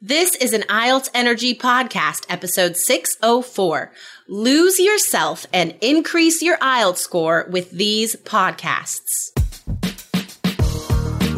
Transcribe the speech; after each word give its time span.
This 0.00 0.36
is 0.36 0.52
an 0.52 0.62
IELTS 0.68 1.10
Energy 1.12 1.56
Podcast, 1.56 2.24
episode 2.28 2.76
604. 2.76 3.90
Lose 4.28 4.78
yourself 4.78 5.44
and 5.52 5.74
increase 5.80 6.40
your 6.40 6.56
IELTS 6.58 6.98
score 6.98 7.48
with 7.50 7.72
these 7.72 8.14
podcasts. 8.14 9.32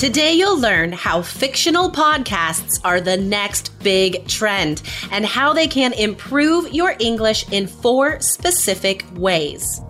Today, 0.00 0.32
you'll 0.32 0.58
learn 0.58 0.92
how 0.92 1.20
fictional 1.20 1.90
podcasts 1.90 2.80
are 2.84 3.02
the 3.02 3.18
next 3.18 3.78
big 3.80 4.26
trend 4.26 4.80
and 5.10 5.26
how 5.26 5.52
they 5.52 5.68
can 5.68 5.92
improve 5.92 6.72
your 6.72 6.96
English 7.00 7.46
in 7.52 7.66
four 7.66 8.18
specific 8.20 9.04
ways. 9.16 9.82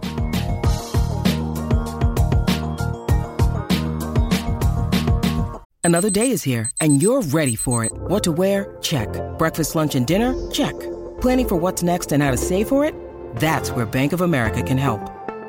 Another 5.84 6.10
day 6.10 6.32
is 6.32 6.42
here, 6.42 6.72
and 6.80 7.00
you're 7.00 7.22
ready 7.22 7.54
for 7.54 7.84
it. 7.84 7.92
What 7.92 8.24
to 8.24 8.32
wear? 8.32 8.76
Check. 8.82 9.08
Breakfast, 9.38 9.76
lunch, 9.76 9.94
and 9.94 10.08
dinner? 10.08 10.34
Check. 10.50 10.74
Planning 11.20 11.46
for 11.46 11.54
what's 11.54 11.84
next 11.84 12.10
and 12.10 12.20
how 12.20 12.32
to 12.32 12.36
save 12.36 12.66
for 12.66 12.84
it? 12.84 12.96
That's 13.36 13.70
where 13.70 13.86
Bank 13.86 14.12
of 14.12 14.22
America 14.22 14.64
can 14.64 14.76
help. 14.76 15.19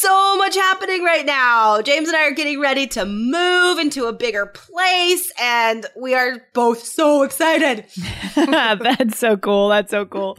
So 0.00 0.36
much 0.36 0.54
happening 0.54 1.04
right 1.04 1.26
now. 1.26 1.82
James 1.82 2.08
and 2.08 2.16
I 2.16 2.22
are 2.26 2.30
getting 2.32 2.60
ready 2.60 2.86
to 2.88 3.04
move 3.04 3.78
into 3.78 4.06
a 4.06 4.12
bigger 4.12 4.46
place, 4.46 5.32
and 5.40 5.86
we 5.96 6.14
are 6.14 6.38
both 6.54 6.84
so 6.84 7.22
excited. 7.22 7.84
That's 8.34 9.18
so 9.18 9.36
cool. 9.36 9.68
That's 9.68 9.90
so 9.90 10.06
cool. 10.06 10.38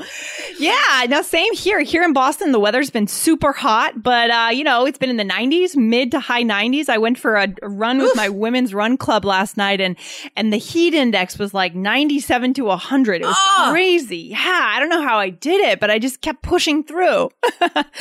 Yeah. 0.58 1.06
Now, 1.08 1.22
same 1.22 1.54
here. 1.54 1.80
Here 1.82 2.04
in 2.04 2.14
Boston, 2.14 2.52
the 2.52 2.60
weather's 2.60 2.90
been 2.90 3.08
super 3.08 3.52
hot, 3.52 4.02
but 4.02 4.30
uh, 4.32 4.50
you 4.52 4.64
know, 4.64 4.86
it's 4.86 4.98
been 4.98 5.10
in 5.10 5.18
the 5.18 5.24
90s, 5.26 5.76
mid 5.76 6.12
to 6.12 6.20
high 6.20 6.44
90s. 6.44 6.90
I 6.90 6.98
went 6.98 7.18
for 7.20 7.36
a, 7.36 7.48
run 7.62 8.00
with 8.00 8.16
my 8.16 8.30
women's 8.30 8.74
run 8.74 8.98
club 8.98 9.26
last 9.26 9.58
night, 9.58 9.80
and 9.82 9.96
and 10.36 10.52
the 10.52 10.58
heat 10.58 10.94
index 10.94 11.38
was 11.38 11.54
like 11.54 11.76
97 11.76 12.54
to 12.56 12.64
100. 12.66 13.22
It 13.22 13.26
was 13.26 13.36
Ah. 13.38 13.70
crazy. 13.72 14.18
Yeah. 14.32 14.40
I 14.74 14.80
don't 14.80 14.90
know 14.90 15.02
how 15.04 15.18
I 15.20 15.30
did 15.30 15.62
it, 15.62 15.80
but 15.80 15.90
I 15.92 16.00
just 16.00 16.22
kept 16.22 16.42
pushing 16.42 16.84
through. 16.84 17.30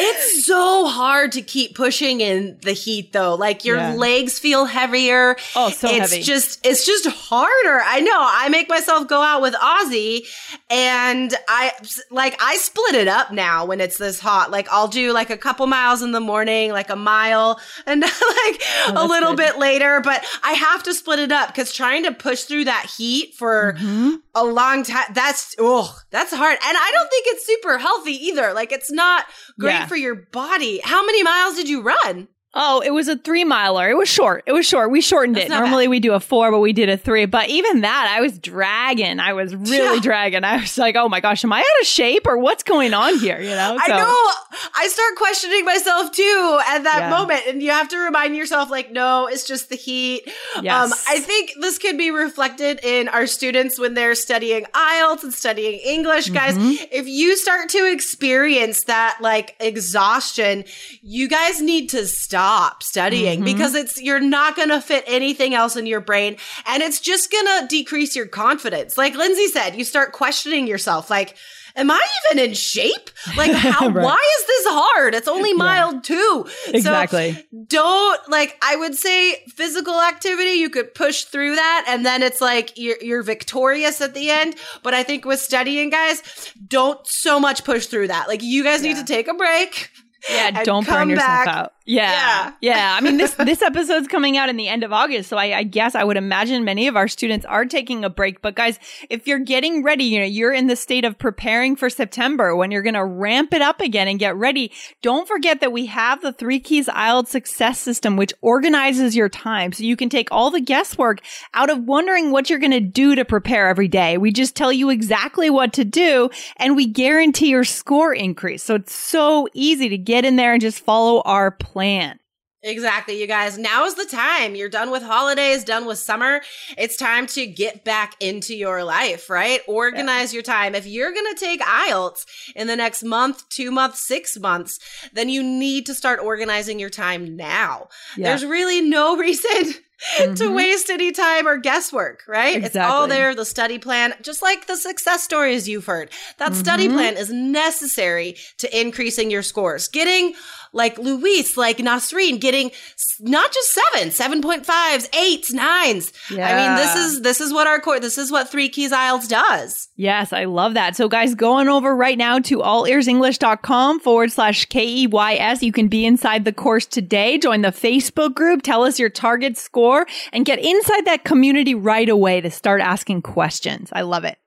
It's 0.03 0.47
so 0.47 0.87
hard 0.87 1.33
to 1.33 1.43
keep 1.51 1.75
pushing 1.75 2.21
in 2.21 2.59
the 2.63 2.73
heat 2.73 3.13
though. 3.13 3.35
Like 3.35 3.65
your 3.65 3.77
Yeah. 3.79 3.95
legs 3.95 4.39
feel 4.39 4.65
heavier. 4.67 5.37
Oh, 5.57 5.71
so 5.71 5.89
it's 5.89 6.11
heavy. 6.13 6.23
just 6.23 6.65
it's 6.65 6.87
just 6.87 7.07
harder. 7.07 7.81
I 7.85 8.01
know. 8.01 8.17
I 8.19 8.49
make 8.49 8.69
myself 8.69 9.09
go 9.09 9.21
out 9.21 9.43
with 9.43 9.55
Ozzy 9.55 10.27
and 10.71 11.35
I 11.49 11.73
like 12.11 12.37
I 12.41 12.57
split 12.57 12.95
it 12.95 13.09
up 13.09 13.33
now 13.33 13.65
when 13.65 13.81
it's 13.81 13.99
this 13.99 14.21
hot. 14.21 14.51
Like 14.51 14.69
I'll 14.71 14.89
do 14.89 15.13
like 15.13 15.31
a 15.31 15.37
couple 15.37 15.67
miles 15.67 16.03
in 16.03 16.13
the 16.13 16.21
morning, 16.21 16.73
like 16.73 16.91
a 16.91 16.97
mile 16.97 17.61
and 17.87 18.01
like 18.03 18.11
a 18.13 18.91
Oh, 18.91 18.93
that's 18.95 19.09
little 19.11 19.31
good. 19.35 19.53
bit 19.55 19.59
later, 19.59 20.01
but 20.03 20.25
I 20.43 20.53
have 20.53 20.83
to 20.85 20.95
split 20.95 21.19
it 21.19 21.33
up 21.33 21.55
cuz 21.55 21.73
trying 21.73 22.05
to 22.05 22.13
push 22.13 22.43
through 22.45 22.65
that 22.67 22.87
heat 22.97 23.35
for 23.35 23.75
Mm-hmm. 23.81 24.11
a 24.35 24.45
long 24.45 24.83
time 24.85 25.07
that's 25.13 25.55
oh, 25.59 25.97
that's 26.11 26.33
hard. 26.35 26.59
And 26.65 26.77
I 26.77 26.91
don't 26.95 27.09
think 27.11 27.27
it's 27.29 27.47
super 27.47 27.79
healthy 27.79 28.13
either. 28.27 28.53
Like 28.53 28.73
it's 28.73 28.91
not 28.91 29.25
great 29.61 29.73
Yeah. 29.73 29.87
for 29.87 29.97
your 29.97 30.15
body. 30.15 30.81
How 30.83 31.05
many 31.05 31.23
miles 31.23 31.55
did 31.55 31.69
you 31.69 31.83
run? 31.83 32.29
Oh, 32.53 32.81
it 32.81 32.91
was 32.91 33.07
a 33.07 33.17
three 33.17 33.45
miler. 33.45 33.89
It 33.89 33.97
was 33.97 34.09
short. 34.09 34.43
It 34.45 34.51
was 34.53 34.67
short. 34.67 34.91
We 34.91 35.01
shortened 35.01 35.37
That's 35.37 35.47
it. 35.47 35.51
Normally 35.51 35.87
we 35.87 36.01
do 36.01 36.15
a 36.15 36.21
four, 36.21 36.51
but 36.51 36.59
we 36.59 36.73
did 36.73 36.89
a 36.89 36.97
three. 36.97 37.25
But 37.27 37.49
even 37.49 37.83
that, 37.83 38.13
I 38.13 38.21
was 38.21 38.41
dragging. 38.41 39.21
I 39.21 39.35
was 39.35 39.55
really 39.55 39.95
Yeah. 39.97 40.01
dragging. 40.03 40.43
I 40.43 40.57
was 40.57 40.77
like, 40.77 40.97
oh 40.97 41.09
my 41.09 41.21
gosh, 41.21 41.45
am 41.45 41.53
I 41.53 41.61
out 41.61 41.81
of 41.81 41.87
shape 41.87 42.27
or 42.27 42.39
what's 42.39 42.65
going 42.65 42.93
on 42.93 43.19
here? 43.21 43.39
You 43.41 43.51
know? 43.51 43.79
I 43.81 43.87
know. 43.89 44.61
I 44.75 44.89
start 44.89 45.15
questioning 45.17 45.65
myself 45.65 46.11
too 46.11 46.59
at 46.67 46.83
that 46.83 46.99
Yeah. 47.03 47.11
moment. 47.11 47.43
And 47.47 47.63
you 47.63 47.71
have 47.71 47.87
to 47.91 47.99
remind 47.99 48.35
yourself, 48.35 48.69
like, 48.69 48.91
no, 48.91 49.29
it's 49.29 49.47
just 49.47 49.69
the 49.69 49.77
heat. 49.77 50.23
Um, 50.57 50.65
Yes. 50.65 51.05
I 51.09 51.21
think 51.21 51.53
this 51.61 51.79
could 51.79 51.97
be 51.97 52.11
reflected 52.11 52.81
in 52.83 53.07
our 53.07 53.29
students 53.29 53.79
when 53.79 53.95
they're 53.95 54.17
studying 54.17 54.65
IELTS 54.75 55.23
and 55.23 55.33
studying 55.33 55.79
English. 55.85 56.31
Guys, 56.31 56.57
Mm-hmm. 56.59 56.85
if 56.91 57.07
you 57.07 57.37
start 57.37 57.69
to 57.69 57.85
experience 57.93 58.83
that 58.85 59.19
like 59.21 59.55
exhaustion, 59.61 60.65
you 61.03 61.29
guys 61.29 61.61
need 61.61 61.89
to 61.91 62.09
stop 62.09 62.40
studying 62.81 63.41
Mm-hmm. 63.41 63.45
because 63.45 63.75
it's, 63.75 64.01
you're 64.01 64.21
not 64.21 64.57
going 64.57 64.69
to 64.71 64.81
fit 64.81 65.05
anything 65.07 65.55
else 65.55 65.77
in 65.77 65.87
your 65.87 66.01
brain. 66.01 66.37
And 66.67 66.83
it's 66.83 67.01
just 67.01 67.31
going 67.31 67.47
to 67.47 67.67
decrease 67.69 68.17
your 68.17 68.27
confidence. 68.27 68.97
Like 68.99 69.15
Lindsay 69.15 69.47
said, 69.49 69.77
you 69.77 69.85
start 69.85 70.13
questioning 70.13 70.67
yourself, 70.67 71.11
like, 71.11 71.37
Am 71.77 71.89
I 71.89 72.05
even 72.33 72.45
in 72.45 72.53
shape? 72.55 73.11
Like, 73.37 73.53
how, 73.55 73.89
Right. 73.91 74.05
why 74.05 74.19
is 74.41 74.47
this 74.47 74.67
hard? 74.69 75.15
It's 75.15 75.29
only 75.29 75.53
mild 75.53 76.03
too. 76.03 76.47
Exactly. 76.67 77.33
So 77.35 77.41
don't 77.69 78.29
like, 78.29 78.59
I 78.61 78.75
would 78.75 78.97
say 78.97 79.37
physical 79.55 80.01
activity, 80.03 80.51
you 80.55 80.69
could 80.69 80.95
push 80.97 81.25
through 81.25 81.55
that 81.55 81.85
and 81.87 82.05
then 82.05 82.25
it's 82.25 82.41
like 82.41 82.73
you're, 82.77 82.97
you're 83.01 83.23
victorious 83.23 84.01
at 84.01 84.15
the 84.15 84.31
end. 84.31 84.57
But 84.83 84.95
I 84.95 85.05
think 85.05 85.25
with 85.25 85.39
studying 85.39 85.91
guys, 85.91 86.23
don't 86.67 86.99
so 87.07 87.39
much 87.39 87.63
push 87.65 87.87
through 87.87 88.09
that. 88.09 88.27
Like 88.27 88.43
you 88.43 88.65
guys 88.65 88.83
need 88.83 88.97
to 88.97 89.05
take 89.05 89.29
a 89.29 89.35
break. 89.35 89.91
Yeah, 90.29 90.63
don't 90.65 90.87
burn 90.87 91.09
yourself 91.09 91.29
back. 91.29 91.49
out. 91.49 91.73
Yeah, 91.87 92.11
Yeah. 92.11 92.53
yeah. 92.61 92.97
I 92.97 93.01
mean, 93.01 93.17
this 93.17 93.35
this 93.39 93.63
episode's 93.63 94.07
coming 94.07 94.37
out 94.37 94.49
in 94.49 94.57
the 94.57 94.69
end 94.69 94.85
of 94.85 94.93
August, 94.93 95.29
so 95.29 95.37
I, 95.37 95.57
I 95.59 95.63
guess 95.63 95.95
I 95.95 96.05
would 96.05 96.17
imagine 96.17 96.65
many 96.65 96.87
of 96.89 96.97
our 96.97 97.09
students 97.09 97.45
are 97.47 97.65
taking 97.65 98.05
a 98.05 98.11
break. 98.11 98.43
But 98.43 98.55
guys, 98.55 98.79
if 99.09 99.27
you're 99.27 99.39
getting 99.41 99.83
ready, 99.83 100.05
you 100.05 100.19
know, 100.21 100.25
you're 100.27 100.53
in 100.53 100.67
the 100.69 100.77
state 100.77 101.05
of 101.05 101.19
preparing 101.19 101.75
for 101.77 101.91
September 101.91 102.55
when 102.55 102.71
you're 102.71 102.83
going 102.83 102.95
to 102.95 103.05
ramp 103.05 103.53
it 103.53 103.63
up 103.63 103.81
again 103.81 104.07
and 104.09 104.19
get 104.19 104.37
ready. 104.37 104.71
Don't 105.03 105.27
forget 105.27 105.61
that 105.61 105.73
we 105.73 105.87
have 105.87 106.21
the 106.23 106.33
Three 106.33 106.61
Keys 106.61 106.87
IELTS 106.87 107.29
Success 107.29 107.81
System, 107.81 108.17
which 108.17 108.33
organizes 108.41 109.17
your 109.17 109.29
time, 109.29 109.73
so 109.73 109.83
you 109.83 109.97
can 109.97 110.09
take 110.09 110.29
all 110.31 110.51
the 110.51 110.61
guesswork 110.61 111.21
out 111.55 111.71
of 111.71 111.85
wondering 111.85 112.31
what 112.31 112.51
you're 112.51 112.59
going 112.61 112.71
to 112.71 112.81
do 112.81 113.15
to 113.17 113.25
prepare 113.25 113.69
every 113.69 113.89
day. 113.89 114.17
We 114.19 114.33
just 114.33 114.55
tell 114.55 114.73
you 114.73 114.91
exactly 114.91 115.51
what 115.51 115.73
to 115.73 115.85
do, 115.85 116.31
and 116.59 116.77
we 116.77 116.87
guarantee 116.87 117.49
your 117.49 117.65
score 117.65 118.15
increase. 118.15 118.63
So 118.63 118.77
it's 118.77 118.95
so 118.95 119.49
easy 119.55 119.89
to 119.89 119.99
get 120.11 120.25
in 120.25 120.37
there 120.37 120.53
and 120.53 120.61
just 120.61 120.85
follow 120.85 121.23
our 121.23 121.51
plan. 121.51 122.19
Exactly, 122.63 123.19
you 123.19 123.27
guys. 123.27 123.57
Now 123.57 123.87
is 123.87 123.95
the 123.95 124.05
time. 124.05 124.55
You're 124.55 124.69
done 124.69 124.91
with 124.91 125.03
holidays, 125.03 125.65
done 125.65 125.87
with 125.87 125.99
summer. 125.99 126.43
It's 126.77 126.95
time 126.95 127.27
to 127.29 127.47
get 127.47 127.85
back 127.85 128.17
into 128.21 128.55
your 128.55 128.85
life, 128.85 129.31
right? 129.31 129.61
Organize 129.67 130.35
your 130.35 130.43
time. 130.43 130.75
If 130.75 130.87
you're 130.87 131.13
going 131.13 131.35
to 131.35 131.41
take 131.41 131.63
IELTS 131.63 132.27
in 132.55 132.67
the 132.67 132.77
next 132.77 133.03
month, 133.03 133.49
two 133.49 133.71
months, 133.71 134.07
six 134.07 134.39
months, 134.39 134.79
then 135.15 135.31
you 135.31 135.43
need 135.43 135.87
to 135.87 135.95
start 135.95 136.21
organizing 136.21 136.79
your 136.79 136.91
time 136.91 137.35
now. 137.35 137.89
Yeah. 138.15 138.29
There's 138.29 138.45
really 138.45 138.83
no 138.83 139.17
reason 139.17 139.75
to 140.19 140.27
Mhm. 140.49 140.55
waste 140.55 140.91
any 140.91 141.13
time 141.13 141.47
or 141.47 141.57
guesswork, 141.57 142.23
right? 142.27 142.63
It's 142.65 142.77
all 142.77 143.07
there, 143.07 143.35
the 143.35 143.45
study 143.45 143.79
plan, 143.79 144.15
just 144.23 144.41
like 144.43 144.67
the 144.67 144.77
success 144.77 145.23
stories 145.23 145.69
you've 145.69 145.87
heard. 145.87 146.11
That 146.39 146.55
study 146.55 146.89
Mhm. 146.89 146.93
plan 146.95 147.17
is 147.17 147.31
necessary 147.31 148.37
to 148.59 148.81
increasing 148.81 149.31
your 149.31 149.43
scores. 149.43 149.89
Getting 149.89 150.35
like 150.73 150.97
Luis, 150.99 151.57
like 151.57 151.79
Nasreen, 151.79 152.41
getting 152.41 152.71
not 153.19 153.53
just 153.53 153.75
seven, 153.75 154.11
7.5s, 154.13 155.09
eights, 155.19 155.53
nines. 155.53 156.13
I 156.31 156.35
mean, 156.55 156.77
this 156.77 156.95
is 156.97 157.23
this 157.23 157.41
is 157.41 157.53
what 157.53 157.67
our 157.67 157.81
core 157.81 157.99
this 158.01 158.17
is 158.17 158.31
what 158.31 158.49
three 158.49 158.69
keys 158.69 158.93
IELTS 158.93 159.29
does. 159.29 159.89
Yes, 159.97 160.33
I 160.33 160.45
love 160.45 160.75
that. 160.75 160.95
So 160.97 161.09
guys, 161.09 161.35
go 161.35 161.53
on 161.55 161.69
over 161.69 161.95
right 161.95 162.17
now 162.17 162.39
to 162.39 162.59
allearsenglish.com 162.59 164.01
forward 164.01 164.31
slash 164.33 164.65
K-E-Y-S. 164.67 165.63
You 165.63 165.73
can 165.73 165.89
be 165.89 166.07
inside 166.07 166.45
the 166.45 166.53
course 166.53 166.87
today. 166.87 167.37
Join 167.37 167.63
the 167.63 167.69
Facebook 167.73 168.35
group. 168.35 168.63
Tell 168.63 168.85
us 168.85 168.99
your 168.99 169.11
target 169.11 169.59
score 169.59 169.90
and 170.33 170.45
get 170.45 170.59
inside 170.59 171.05
that 171.07 171.25
community 171.25 171.75
right 171.75 172.09
away 172.09 172.41
to 172.41 172.51
start 172.51 172.81
asking 172.81 173.23
questions. 173.23 173.91
I 173.93 174.03
love 174.03 174.25
it. 174.25 174.39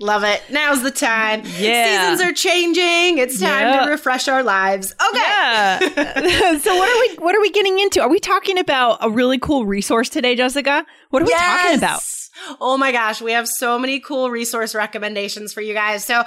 Love 0.00 0.24
it. 0.24 0.42
Now's 0.50 0.82
the 0.82 0.90
time. 0.90 1.42
Yeah. 1.58 2.10
Seasons 2.10 2.28
are 2.28 2.32
changing. 2.34 3.18
It's 3.18 3.38
time 3.38 3.68
Yeah. 3.68 3.84
to 3.84 3.90
refresh 3.90 4.26
our 4.26 4.42
lives. 4.42 4.92
Okay. 5.10 5.20
Yeah. 5.20 5.78
so 6.58 6.74
what 6.74 6.88
are 6.88 7.00
we 7.00 7.24
what 7.24 7.36
are 7.36 7.40
we 7.40 7.50
getting 7.50 7.78
into? 7.78 8.00
Are 8.02 8.08
we 8.08 8.18
talking 8.18 8.58
about 8.58 8.98
a 9.00 9.08
really 9.10 9.38
cool 9.38 9.64
resource 9.64 10.08
today, 10.08 10.34
Jessica? 10.34 10.84
What 11.10 11.22
are 11.22 11.26
we 11.26 11.32
talking 11.34 11.78
about? 11.78 12.02
Oh 12.60 12.76
my 12.76 12.90
gosh, 12.90 13.22
we 13.22 13.30
have 13.32 13.46
so 13.46 13.78
many 13.78 14.00
cool 14.00 14.28
resource 14.30 14.74
recommendations 14.74 15.52
for 15.52 15.60
you 15.60 15.74
guys. 15.74 16.04
So, 16.04 16.24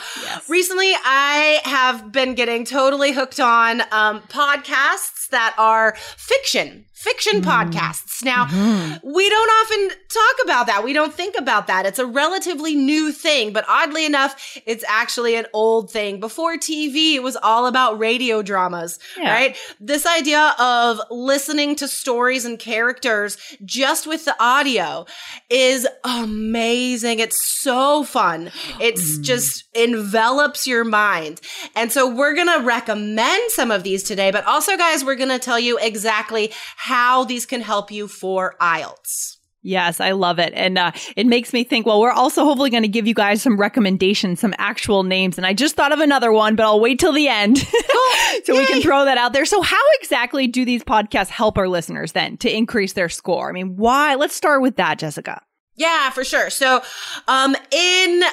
recently 0.47 0.93
I 1.03 1.59
have 1.65 2.13
been 2.13 2.35
getting 2.35 2.63
totally 2.63 3.11
hooked 3.11 3.39
on 3.41 3.81
um, 3.91 4.21
podcasts 4.29 5.27
that 5.31 5.53
are 5.57 5.95
fiction, 6.15 6.85
fiction 6.95 7.41
mm-hmm. 7.41 7.49
podcasts. 7.49 8.23
Now, 8.23 8.45
mm-hmm. 8.45 9.13
we 9.13 9.29
don't 9.29 9.49
often 9.49 9.97
talk 10.09 10.35
about 10.45 10.67
that. 10.67 10.83
We 10.83 10.93
don't 10.93 11.13
think 11.13 11.35
about 11.37 11.67
that. 11.67 11.85
It's 11.85 11.99
a 11.99 12.05
relatively 12.05 12.73
new 12.73 13.11
thing, 13.11 13.51
but 13.51 13.65
oddly 13.67 14.05
enough, 14.05 14.57
it's 14.65 14.83
actually 14.87 15.35
an 15.35 15.45
old 15.53 15.91
thing. 15.91 16.21
Before 16.21 16.55
TV, 16.55 17.15
it 17.15 17.21
was 17.21 17.35
all 17.35 17.67
about 17.67 17.99
radio 17.99 18.41
dramas, 18.41 18.97
Yeah. 19.17 19.33
right? 19.33 19.57
This 19.79 20.05
idea 20.05 20.55
of 20.57 21.01
listening 21.11 21.75
to 21.75 21.87
stories 21.87 22.45
and 22.45 22.57
characters 22.57 23.37
just 23.65 24.07
with 24.07 24.23
the 24.23 24.35
audio 24.41 25.05
is 25.49 25.85
amazing. 26.05 27.19
It's 27.19 27.43
so 27.61 28.03
fun. 28.03 28.51
It's 28.79 29.15
mm-hmm. 29.15 29.23
just 29.23 29.65
envelops 29.75 30.65
your 30.65 30.85
mind. 30.85 31.41
And 31.75 31.91
so 31.91 32.09
we're 32.09 32.33
going 32.33 32.59
to 32.59 32.65
recommend 32.65 33.51
some 33.51 33.69
of 33.69 33.83
these 33.83 34.03
today, 34.03 34.31
but 34.31 34.45
also 34.45 34.77
guys, 34.77 35.03
we're 35.03 35.15
going 35.15 35.29
to 35.29 35.39
tell 35.39 35.59
you 35.59 35.77
exactly 35.77 36.53
how 36.85 37.23
these 37.23 37.47
can 37.47 37.61
help 37.61 37.89
you 37.89 38.07
for 38.07 38.55
IELTS. 38.61 39.37
Yes, 39.63 39.99
I 39.99 40.11
love 40.11 40.37
it. 40.37 40.53
And 40.55 40.77
uh, 40.77 40.91
it 41.15 41.25
makes 41.25 41.51
me 41.51 41.63
think, 41.63 41.87
well, 41.87 41.99
we're 41.99 42.11
also 42.11 42.43
hopefully 42.43 42.69
going 42.69 42.83
to 42.83 42.87
give 42.87 43.07
you 43.07 43.15
guys 43.15 43.41
some 43.41 43.57
recommendations, 43.57 44.39
some 44.39 44.53
actual 44.59 45.01
names. 45.01 45.39
And 45.39 45.47
I 45.47 45.53
just 45.53 45.75
thought 45.75 45.91
of 45.91 45.99
another 45.99 46.31
one, 46.31 46.55
but 46.55 46.63
I'll 46.63 46.79
wait 46.79 46.99
till 46.99 47.11
the 47.11 47.27
end 47.27 47.57
so 48.43 48.55
we 48.55 48.67
can 48.67 48.83
throw 48.83 49.03
that 49.05 49.17
out 49.17 49.33
there. 49.33 49.45
So, 49.45 49.63
how 49.63 49.81
exactly 49.99 50.45
do 50.45 50.63
these 50.63 50.83
podcasts 50.83 51.29
help 51.29 51.57
our 51.57 51.67
listeners 51.67 52.11
then 52.11 52.37
to 52.37 52.55
increase 52.55 52.93
their 52.93 53.09
score? 53.09 53.49
I 53.49 53.53
mean, 53.53 53.75
why? 53.75 54.13
Let's 54.13 54.35
start 54.35 54.61
with 54.61 54.75
that, 54.75 54.99
Jessica. 54.99 55.41
Yeah, 55.73 56.11
for 56.11 56.23
sure. 56.23 56.51
So, 56.51 56.83
um, 57.27 57.55
in 57.71 58.23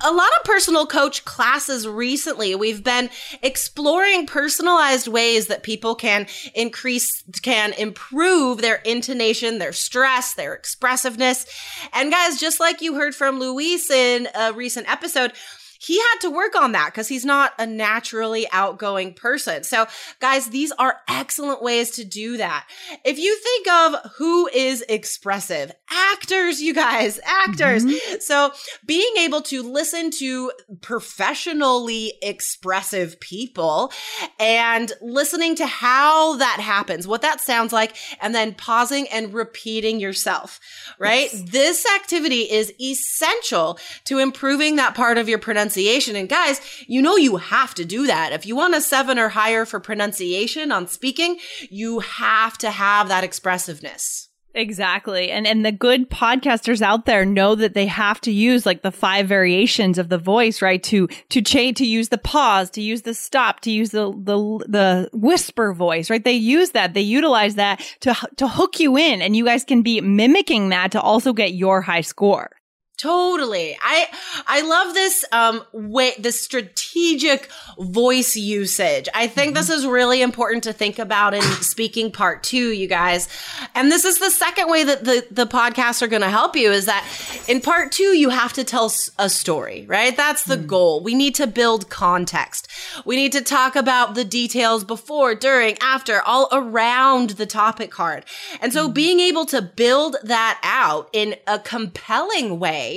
a 0.00 0.12
lot 0.12 0.28
of 0.38 0.44
personal 0.44 0.86
coach 0.86 1.24
classes 1.24 1.86
recently, 1.86 2.54
we've 2.54 2.84
been 2.84 3.10
exploring 3.42 4.26
personalized 4.26 5.08
ways 5.08 5.46
that 5.48 5.62
people 5.62 5.94
can 5.94 6.26
increase, 6.54 7.22
can 7.42 7.72
improve 7.74 8.60
their 8.60 8.76
intonation, 8.76 9.58
their 9.58 9.72
stress, 9.72 10.34
their 10.34 10.54
expressiveness. 10.54 11.46
And 11.92 12.10
guys, 12.10 12.38
just 12.38 12.60
like 12.60 12.80
you 12.80 12.94
heard 12.94 13.14
from 13.14 13.38
Luis 13.38 13.90
in 13.90 14.28
a 14.34 14.52
recent 14.52 14.90
episode, 14.90 15.32
he 15.78 15.98
had 15.98 16.16
to 16.22 16.30
work 16.30 16.56
on 16.56 16.72
that 16.72 16.86
because 16.86 17.06
he's 17.06 17.24
not 17.24 17.52
a 17.58 17.64
naturally 17.64 18.46
outgoing 18.52 19.14
person. 19.14 19.62
So, 19.62 19.86
guys, 20.20 20.48
these 20.48 20.72
are 20.72 20.96
excellent 21.08 21.62
ways 21.62 21.92
to 21.92 22.04
do 22.04 22.36
that. 22.36 22.66
If 23.04 23.18
you 23.18 23.36
think 23.36 23.68
of 23.68 24.12
who 24.16 24.48
is 24.48 24.84
expressive, 24.88 25.70
actors, 25.90 26.60
you 26.60 26.74
guys, 26.74 27.20
actors. 27.24 27.84
Mm-hmm. 27.84 28.16
So, 28.20 28.52
being 28.86 29.12
able 29.18 29.40
to 29.42 29.62
listen 29.62 30.10
to 30.18 30.50
professionally 30.80 32.14
expressive 32.22 33.20
people 33.20 33.92
and 34.40 34.92
listening 35.00 35.54
to 35.56 35.66
how 35.66 36.36
that 36.38 36.58
happens, 36.58 37.06
what 37.06 37.22
that 37.22 37.40
sounds 37.40 37.72
like, 37.72 37.96
and 38.20 38.34
then 38.34 38.52
pausing 38.52 39.06
and 39.08 39.32
repeating 39.32 40.00
yourself, 40.00 40.58
right? 40.98 41.30
This 41.32 41.86
activity 41.94 42.50
is 42.50 42.72
essential 42.80 43.78
to 44.06 44.18
improving 44.18 44.74
that 44.76 44.96
part 44.96 45.18
of 45.18 45.28
your 45.28 45.38
pronunciation. 45.38 45.67
And 45.76 46.28
guys, 46.28 46.60
you 46.86 47.02
know 47.02 47.16
you 47.16 47.36
have 47.36 47.74
to 47.74 47.84
do 47.84 48.06
that. 48.06 48.32
If 48.32 48.46
you 48.46 48.56
want 48.56 48.74
a 48.74 48.80
seven 48.80 49.18
or 49.18 49.28
higher 49.28 49.64
for 49.64 49.80
pronunciation 49.80 50.72
on 50.72 50.88
speaking, 50.88 51.38
you 51.70 52.00
have 52.00 52.58
to 52.58 52.70
have 52.70 53.08
that 53.08 53.24
expressiveness. 53.24 54.28
Exactly. 54.54 55.30
And 55.30 55.46
and 55.46 55.64
the 55.64 55.70
good 55.70 56.10
podcasters 56.10 56.80
out 56.80 57.04
there 57.06 57.24
know 57.24 57.54
that 57.54 57.74
they 57.74 57.86
have 57.86 58.20
to 58.22 58.32
use 58.32 58.64
like 58.66 58.82
the 58.82 58.90
five 58.90 59.28
variations 59.28 59.98
of 59.98 60.08
the 60.08 60.18
voice, 60.18 60.62
right? 60.62 60.82
To 60.84 61.06
to 61.28 61.42
change 61.42 61.78
to 61.78 61.86
use 61.86 62.08
the 62.08 62.18
pause, 62.18 62.70
to 62.70 62.82
use 62.82 63.02
the 63.02 63.14
stop, 63.14 63.60
to 63.60 63.70
use 63.70 63.90
the 63.90 64.10
the 64.10 64.36
the 64.66 65.10
whisper 65.12 65.72
voice, 65.72 66.10
right? 66.10 66.24
They 66.24 66.32
use 66.32 66.70
that. 66.70 66.94
They 66.94 67.02
utilize 67.02 67.54
that 67.56 67.80
to 68.00 68.16
to 68.36 68.48
hook 68.48 68.80
you 68.80 68.96
in 68.96 69.22
and 69.22 69.36
you 69.36 69.44
guys 69.44 69.64
can 69.64 69.82
be 69.82 70.00
mimicking 70.00 70.70
that 70.70 70.92
to 70.92 71.00
also 71.00 71.32
get 71.32 71.54
your 71.54 71.82
high 71.82 72.00
score. 72.00 72.50
Totally. 72.98 73.78
I 73.80 74.08
I 74.48 74.62
love 74.62 74.92
this 74.92 75.24
um 75.30 75.62
way 75.72 76.14
the 76.18 76.32
strategic 76.32 77.48
voice 77.78 78.34
usage. 78.34 79.08
I 79.14 79.28
think 79.28 79.54
this 79.54 79.70
mm-hmm. 79.70 79.78
is 79.78 79.86
really 79.86 80.20
important 80.20 80.64
to 80.64 80.72
think 80.72 80.98
about 80.98 81.32
in 81.32 81.42
speaking 81.60 82.10
part 82.10 82.42
2, 82.42 82.72
you 82.72 82.88
guys. 82.88 83.28
And 83.76 83.92
this 83.92 84.04
is 84.04 84.18
the 84.18 84.30
second 84.30 84.68
way 84.68 84.82
that 84.82 85.04
the 85.04 85.24
the 85.30 85.46
podcasts 85.46 86.02
are 86.02 86.08
going 86.08 86.22
to 86.22 86.28
help 86.28 86.56
you 86.56 86.72
is 86.72 86.86
that 86.86 87.06
in 87.46 87.60
part 87.60 87.92
2 87.92 88.16
you 88.16 88.30
have 88.30 88.52
to 88.54 88.64
tell 88.64 88.92
a 89.16 89.28
story, 89.28 89.86
right? 89.86 90.16
That's 90.16 90.42
the 90.42 90.56
mm. 90.56 90.66
goal. 90.66 91.00
We 91.00 91.14
need 91.14 91.36
to 91.36 91.46
build 91.46 91.90
context. 91.90 92.66
We 93.04 93.14
need 93.14 93.30
to 93.30 93.42
talk 93.42 93.76
about 93.76 94.16
the 94.16 94.24
details 94.24 94.82
before, 94.82 95.36
during, 95.36 95.76
after, 95.80 96.20
all 96.22 96.48
around 96.50 97.30
the 97.30 97.46
topic 97.46 97.92
card. 97.92 98.24
And 98.60 98.72
so 98.72 98.88
mm. 98.88 98.94
being 98.94 99.20
able 99.20 99.46
to 99.46 99.62
build 99.62 100.16
that 100.24 100.58
out 100.64 101.10
in 101.12 101.36
a 101.46 101.60
compelling 101.60 102.58
way 102.58 102.87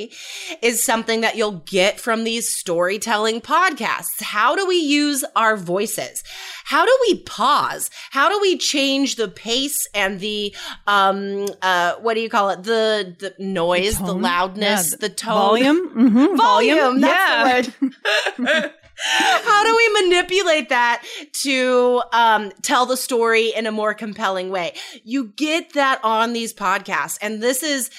is 0.61 0.83
something 0.83 1.21
that 1.21 1.35
you'll 1.37 1.63
get 1.65 1.99
from 1.99 2.23
these 2.23 2.53
storytelling 2.53 3.41
podcasts. 3.41 4.21
How 4.21 4.55
do 4.55 4.65
we 4.67 4.77
use 4.77 5.23
our 5.35 5.55
voices? 5.57 6.23
How 6.65 6.85
do 6.85 6.97
we 7.07 7.19
pause? 7.23 7.89
How 8.11 8.29
do 8.29 8.39
we 8.41 8.57
change 8.57 9.15
the 9.15 9.27
pace 9.27 9.87
and 9.93 10.19
the 10.19 10.55
um 10.87 11.47
uh 11.61 11.95
what 12.01 12.13
do 12.15 12.21
you 12.21 12.29
call 12.29 12.49
it? 12.49 12.63
The 12.63 13.15
the 13.19 13.33
noise, 13.43 13.97
the, 13.99 14.05
Tone? 14.05 14.21
loudness, 14.21 14.91
Yeah, 14.91 14.97
the 14.99 15.09
tone. 15.09 15.33
Volume? 15.35 15.89
Mhm, 15.95 16.37
Volume, 16.37 16.99
Yeah. 16.99 17.61
that's 17.61 17.67
the 17.69 18.43
word. 18.43 18.73
How 19.03 19.63
do 19.63 19.75
we 19.75 20.03
manipulate 20.03 20.69
that 20.69 21.03
to 21.43 22.03
um, 22.11 22.51
tell 22.61 22.85
the 22.85 22.97
story 22.97 23.53
in 23.55 23.65
a 23.65 23.71
more 23.71 23.93
compelling 23.93 24.49
way? 24.49 24.73
You 25.03 25.27
get 25.35 25.73
that 25.73 25.99
on 26.03 26.33
these 26.33 26.53
podcasts, 26.53 27.17
and 27.21 27.41
this 27.41 27.63
is 27.63 27.89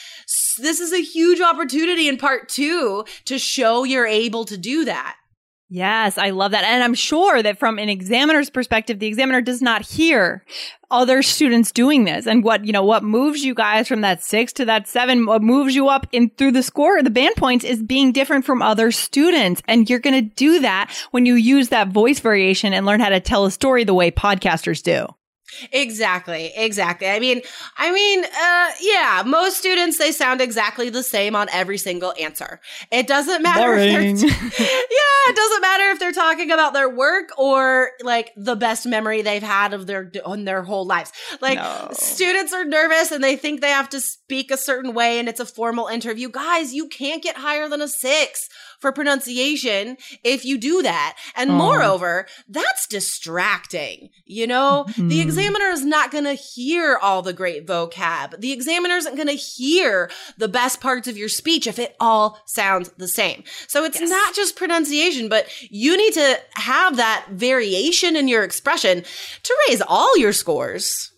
this 0.59 0.81
is 0.81 0.93
a 0.93 1.03
huge 1.03 1.41
opportunity 1.41 2.09
in 2.09 2.19
part 2.19 2.49
two 2.49 3.05
to 3.25 3.39
show 3.39 3.85
you're 3.85 4.07
able 4.07 4.45
to 4.45 4.57
do 4.57 4.85
that. 4.85 5.17
Yes, 5.75 6.19
I 6.19 6.31
love 6.31 6.51
that. 6.51 6.65
And 6.65 6.85
I'm 6.85 6.93
sure 6.93 7.43
that 7.43 7.59
from 7.59 7.79
an 7.79 7.89
examiner's 7.89 8.51
perspective, 8.51 8.99
the 8.99 9.07
examiner 9.07 9.41
does 9.41 9.63
not 9.63 9.81
hear 9.81 10.45
other 10.91 11.23
students 11.23 11.73
doing 11.73 12.05
this. 12.05 12.27
And 12.27 12.45
what, 12.45 12.67
you 12.67 12.75
know, 12.75 12.85
what 12.85 13.03
moves 13.03 13.43
you 13.43 13.55
guys 13.55 13.89
from 13.89 14.03
that 14.03 14.23
six 14.23 14.53
to 14.55 14.67
that 14.67 14.87
seven, 14.87 15.25
what 15.25 15.41
moves 15.41 15.75
you 15.75 15.89
up 15.89 16.07
in 16.13 16.29
through 16.37 16.53
the 16.53 16.63
score, 16.63 17.03
the 17.03 17.09
band 17.09 17.37
points 17.37 17.65
is 17.65 17.83
being 17.83 18.13
different 18.13 18.45
from 18.45 18.61
other 18.61 18.91
students. 18.93 19.63
And 19.67 19.89
you're 19.89 19.99
going 19.99 20.29
to 20.29 20.35
do 20.35 20.61
that 20.61 20.93
when 21.11 21.25
you 21.25 21.37
use 21.37 21.71
that 21.71 21.89
voice 21.89 22.21
variation 22.21 22.75
and 22.75 22.85
learn 22.85 23.01
how 23.01 23.09
to 23.09 23.19
tell 23.19 23.47
a 23.47 23.51
story 23.51 23.85
the 23.85 23.95
way 23.95 24.11
podcasters 24.11 24.83
do. 24.83 25.07
Exactly, 25.73 26.53
exactly. 26.55 27.09
I 27.09 27.19
mean, 27.21 27.43
I 27.77 27.93
mean, 27.93 28.25
uh, 28.25 28.71
yeah, 28.81 29.23
most 29.27 29.59
students 29.59 29.99
they 29.99 30.13
sound 30.13 30.41
exactly 30.41 30.91
the 30.91 31.03
same 31.03 31.37
on 31.37 31.49
every 31.53 31.79
single 31.79 32.13
answer. 32.21 32.61
It 32.91 33.07
doesn't 33.07 33.43
matter 33.43 33.75
Boring. 33.75 34.17
they're 34.17 34.29
yeah, 34.31 35.29
it 35.29 35.37
doesn't 35.37 35.61
matter 35.63 35.85
if 35.91 35.99
they're 35.99 36.13
talking 36.13 36.51
about 36.51 36.73
their 36.73 36.89
work 36.89 37.31
or 37.39 37.91
like 38.03 38.33
the 38.37 38.57
best 38.57 38.87
memory 38.87 39.23
they've 39.23 39.43
had 39.43 39.73
of 39.75 39.87
their 39.87 40.11
on 40.25 40.45
their 40.45 40.63
whole 40.63 40.87
lives. 40.87 41.13
Like 41.41 41.59
No. 41.59 41.89
students 41.93 42.53
are 42.53 42.65
nervous 42.65 43.11
and 43.13 43.23
they 43.23 43.37
think 43.37 43.61
they 43.61 43.71
have 43.71 43.89
to 43.91 44.01
speak 44.01 44.51
a 44.51 44.57
certain 44.57 44.95
way 44.95 45.19
and 45.19 45.29
it's 45.29 45.41
a 45.41 45.47
formal 45.47 45.87
interview. 45.89 46.29
Guys, 46.29 46.75
you 46.75 46.89
can't 46.89 47.23
get 47.23 47.37
higher 47.37 47.69
than 47.69 47.81
a 47.81 47.89
6 47.89 48.49
for 48.83 48.93
pronunciation 48.93 49.97
if 50.25 50.45
you 50.45 50.59
do 50.59 50.83
that. 50.83 51.17
And 51.37 51.53
Aw. 51.53 51.57
moreover, 51.57 52.27
that's 52.49 52.87
distracting. 52.87 54.11
You 54.27 54.47
know, 54.47 54.85
the 54.97 55.21
Mhm. 55.21 55.23
examiner 55.23 55.69
is 55.71 55.85
not 55.85 56.11
going 56.11 56.25
to 56.25 56.35
hear 56.35 56.99
all 57.01 57.23
the 57.23 57.33
great 57.33 57.67
vocab. 57.67 58.41
The 58.41 58.53
examiner 58.53 58.97
isn't 58.97 59.15
going 59.15 59.29
to 59.29 59.35
hear 59.35 60.11
the 60.37 60.49
best 60.49 60.81
parts 60.81 61.07
of 61.09 61.17
your 61.17 61.29
speech 61.29 61.67
if 61.67 61.79
it 61.79 61.95
all 62.01 62.41
sounds 62.47 62.91
the 62.99 63.09
same. 63.09 63.45
So 63.69 63.85
it's 63.85 64.01
Yes. 64.01 64.11
not 64.11 64.35
just 64.35 64.57
pronunciation, 64.57 65.29
but 65.29 65.47
you 65.71 65.97
need 65.97 66.15
to 66.15 66.41
have 66.55 66.97
that 66.97 67.27
variation 67.31 68.17
in 68.17 68.27
your 68.27 68.43
expression 68.43 69.05
to 69.45 69.57
raise 69.69 69.81
all 69.81 70.19
your 70.19 70.33
scores. 70.33 71.12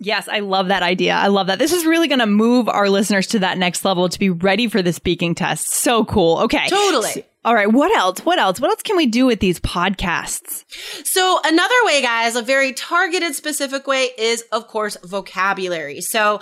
Yes, 0.00 0.28
I 0.28 0.40
love 0.40 0.68
that 0.68 0.82
idea. 0.82 1.14
I 1.14 1.26
love 1.26 1.48
that. 1.48 1.58
This 1.58 1.72
is 1.72 1.84
really 1.84 2.06
going 2.06 2.20
to 2.20 2.26
move 2.26 2.68
our 2.68 2.88
listeners 2.88 3.26
to 3.28 3.40
that 3.40 3.58
next 3.58 3.84
level 3.84 4.08
to 4.08 4.18
be 4.18 4.30
ready 4.30 4.68
for 4.68 4.80
the 4.80 4.92
speaking 4.92 5.34
test. 5.34 5.68
So 5.70 6.04
cool. 6.04 6.38
Okay. 6.42 6.68
Totally. 6.68 7.10
So- 7.10 7.22
all 7.44 7.54
right. 7.54 7.72
What 7.72 7.96
else? 7.96 8.18
What 8.20 8.38
else? 8.38 8.60
What 8.60 8.70
else 8.70 8.82
can 8.82 8.96
we 8.96 9.06
do 9.06 9.24
with 9.24 9.40
these 9.40 9.58
podcasts? 9.60 10.64
So 11.06 11.40
another 11.44 11.74
way, 11.84 12.02
guys, 12.02 12.36
a 12.36 12.42
very 12.42 12.72
targeted, 12.72 13.34
specific 13.34 13.86
way 13.86 14.08
is, 14.18 14.44
of 14.52 14.66
course, 14.68 14.96
vocabulary. 15.02 16.00
So 16.00 16.40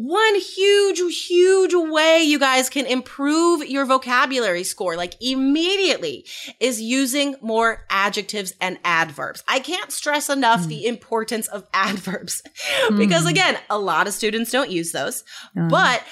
one 0.00 0.34
huge, 0.40 1.26
huge 1.26 1.74
way 1.74 2.22
you 2.22 2.38
guys 2.38 2.70
can 2.70 2.86
improve 2.86 3.68
your 3.68 3.84
vocabulary 3.84 4.64
score, 4.64 4.96
like 4.96 5.14
immediately, 5.20 6.24
is 6.58 6.80
using 6.80 7.36
more 7.42 7.84
adjectives 7.90 8.54
and 8.60 8.78
adverbs. 8.82 9.44
I 9.46 9.60
can't 9.60 9.92
stress 9.92 10.30
enough 10.30 10.62
mm. 10.62 10.68
the 10.68 10.86
importance 10.86 11.48
of 11.48 11.66
adverbs 11.74 12.42
mm. 12.88 12.96
because, 12.96 13.26
again, 13.26 13.58
a 13.68 13.78
lot 13.78 14.06
of 14.06 14.14
students 14.14 14.50
don't 14.50 14.70
use 14.70 14.92
those, 14.92 15.22
uh. 15.56 15.68
but 15.68 16.02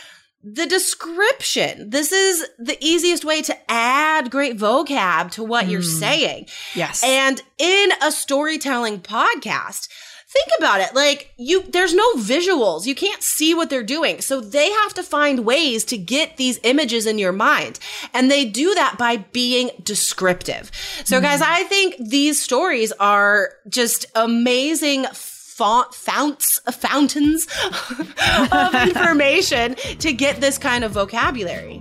the 0.45 0.67
description. 0.67 1.91
This 1.91 2.13
is 2.13 2.47
the 2.59 2.77
easiest 2.81 3.25
way 3.25 3.43
to 3.43 3.57
add 3.71 4.31
great 4.31 4.57
vocab 4.57 5.31
to 5.33 5.43
what 5.43 5.67
mm. 5.67 5.71
you're 5.71 5.83
saying. 5.83 6.47
Yes. 6.75 7.03
And 7.03 7.43
in 7.59 7.91
a 8.03 8.13
storytelling 8.13 9.01
podcast, 9.01 9.89
think 10.29 10.49
about 10.59 10.81
it. 10.81 10.95
Like 10.95 11.33
you 11.37 11.63
there's 11.63 11.95
no 11.95 12.15
visuals. 12.15 12.87
You 12.87 12.95
can't 12.95 13.23
see 13.23 13.55
what 13.55 13.71
they're 13.71 13.83
doing. 13.83 14.21
So 14.21 14.41
they 14.41 14.71
have 14.71 14.95
to 14.95 15.03
find 15.03 15.45
ways 15.45 15.85
to 15.85 15.99
get 15.99 16.37
these 16.37 16.61
images 16.63 17.07
in 17.07 17.19
your 17.19 17.33
mind. 17.33 17.79
And 18.13 18.31
they 18.31 18.45
do 18.45 18.75
that 18.75 18.97
by 18.99 19.17
being 19.17 19.71
descriptive. 19.83 20.71
So 21.05 21.19
mm. 21.19 21.23
guys 21.23 21.41
i 21.43 21.63
think 21.65 21.97
these 21.99 22.41
stories 22.41 22.93
are 23.01 23.51
just 23.69 24.07
amazing 24.15 25.05
font 25.13 25.93
founts 25.95 26.61
fountains 26.71 27.47
of 28.53 28.75
information 28.89 29.75
to 29.99 30.13
get 30.13 30.41
this 30.41 30.59
kind 30.59 30.85
of 30.85 30.93
vocabulary 30.93 31.81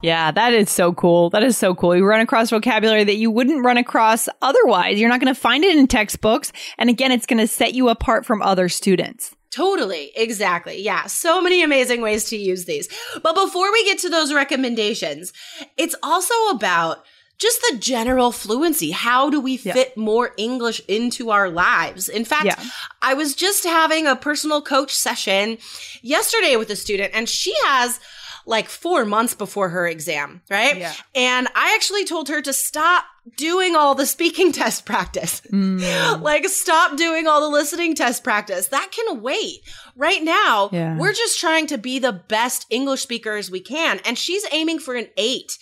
Yeah, 0.00 0.30
that 0.30 0.52
is 0.52 0.70
so 0.70 0.92
cool. 0.92 1.28
That 1.30 1.42
is 1.42 1.56
so 1.56 1.74
cool. 1.74 1.96
You 1.96 2.04
run 2.04 2.20
across 2.20 2.50
vocabulary 2.50 3.02
that 3.02 3.16
you 3.16 3.32
wouldn't 3.32 3.64
run 3.64 3.76
across 3.76 4.28
otherwise. 4.42 5.00
You're 5.00 5.08
not 5.08 5.20
going 5.20 5.34
to 5.34 5.40
find 5.40 5.64
it 5.64 5.76
in 5.76 5.88
textbooks. 5.88 6.52
And 6.78 6.88
again, 6.88 7.10
it's 7.10 7.26
going 7.26 7.40
to 7.40 7.48
set 7.48 7.74
you 7.74 7.88
apart 7.88 8.24
from 8.24 8.40
other 8.40 8.68
students. 8.68 9.34
Totally. 9.50 10.12
Exactly. 10.14 10.80
Yeah. 10.80 11.06
So 11.06 11.40
many 11.40 11.64
amazing 11.64 12.00
ways 12.00 12.26
to 12.26 12.36
use 12.36 12.64
these. 12.64 12.88
But 13.22 13.34
before 13.34 13.72
we 13.72 13.84
get 13.86 13.98
to 14.00 14.08
those 14.08 14.32
recommendations, 14.32 15.32
it's 15.76 15.96
also 16.00 16.34
about 16.50 17.04
just 17.38 17.60
the 17.62 17.78
general 17.78 18.30
fluency. 18.30 18.90
How 18.90 19.30
do 19.30 19.40
we 19.40 19.56
fit 19.56 19.96
more 19.96 20.32
English 20.36 20.80
into 20.86 21.30
our 21.30 21.48
lives? 21.48 22.08
In 22.08 22.24
fact, 22.24 22.46
yeah. 22.46 22.62
I 23.00 23.14
was 23.14 23.34
just 23.34 23.64
having 23.64 24.06
a 24.06 24.16
personal 24.16 24.60
coach 24.60 24.94
session 24.94 25.58
yesterday 26.02 26.56
with 26.56 26.70
a 26.70 26.76
student 26.76 27.12
and 27.14 27.28
she 27.28 27.54
has 27.64 28.00
like 28.48 28.68
four 28.68 29.04
months 29.04 29.34
before 29.34 29.68
her 29.68 29.86
exam, 29.86 30.40
right? 30.50 30.78
Yeah. 30.78 30.94
And 31.14 31.48
I 31.54 31.74
actually 31.74 32.06
told 32.06 32.28
her 32.28 32.40
to 32.40 32.52
stop 32.52 33.04
doing 33.36 33.76
all 33.76 33.94
the 33.94 34.06
speaking 34.06 34.52
test 34.60 34.86
practice. 34.86 35.42
Mm. 35.52 36.20
like 36.22 36.48
stop 36.48 36.96
doing 36.96 37.26
all 37.26 37.42
the 37.42 37.48
listening 37.48 37.94
test 37.94 38.24
practice. 38.24 38.68
That 38.68 38.90
can 38.90 39.20
wait. 39.20 39.60
Right 39.94 40.22
now, 40.22 40.70
yeah. 40.72 40.96
we're 40.96 41.12
just 41.12 41.38
trying 41.38 41.66
to 41.68 41.78
be 41.78 41.98
the 41.98 42.12
best 42.12 42.66
English 42.70 43.02
speakers 43.02 43.50
we 43.50 43.60
can. 43.60 44.00
And 44.04 44.16
she's 44.16 44.46
aiming 44.50 44.78
for 44.78 44.94
an 44.94 45.08
eight 45.16 45.58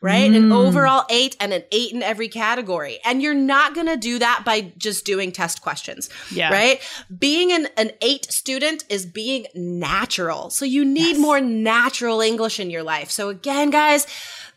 right? 0.00 0.30
Mm. 0.30 0.36
An 0.36 0.52
overall 0.52 1.04
eight 1.10 1.36
and 1.40 1.52
an 1.52 1.64
eight 1.72 1.92
in 1.92 2.02
every 2.02 2.28
category. 2.28 2.98
And 3.04 3.22
you're 3.22 3.34
not 3.34 3.74
going 3.74 3.86
to 3.86 3.96
do 3.96 4.18
that 4.18 4.42
by 4.44 4.72
just 4.76 5.04
doing 5.04 5.32
test 5.32 5.62
questions, 5.62 6.08
yeah. 6.30 6.50
right? 6.50 6.80
Being 7.16 7.52
an, 7.52 7.68
an 7.76 7.90
eight 8.00 8.30
student 8.30 8.84
is 8.88 9.06
being 9.06 9.46
natural. 9.54 10.50
So 10.50 10.64
you 10.64 10.84
need 10.84 11.16
yes. 11.16 11.18
more 11.18 11.40
natural 11.40 12.20
English 12.20 12.60
in 12.60 12.70
your 12.70 12.82
life. 12.82 13.10
So 13.10 13.28
again, 13.28 13.70
guys, 13.70 14.06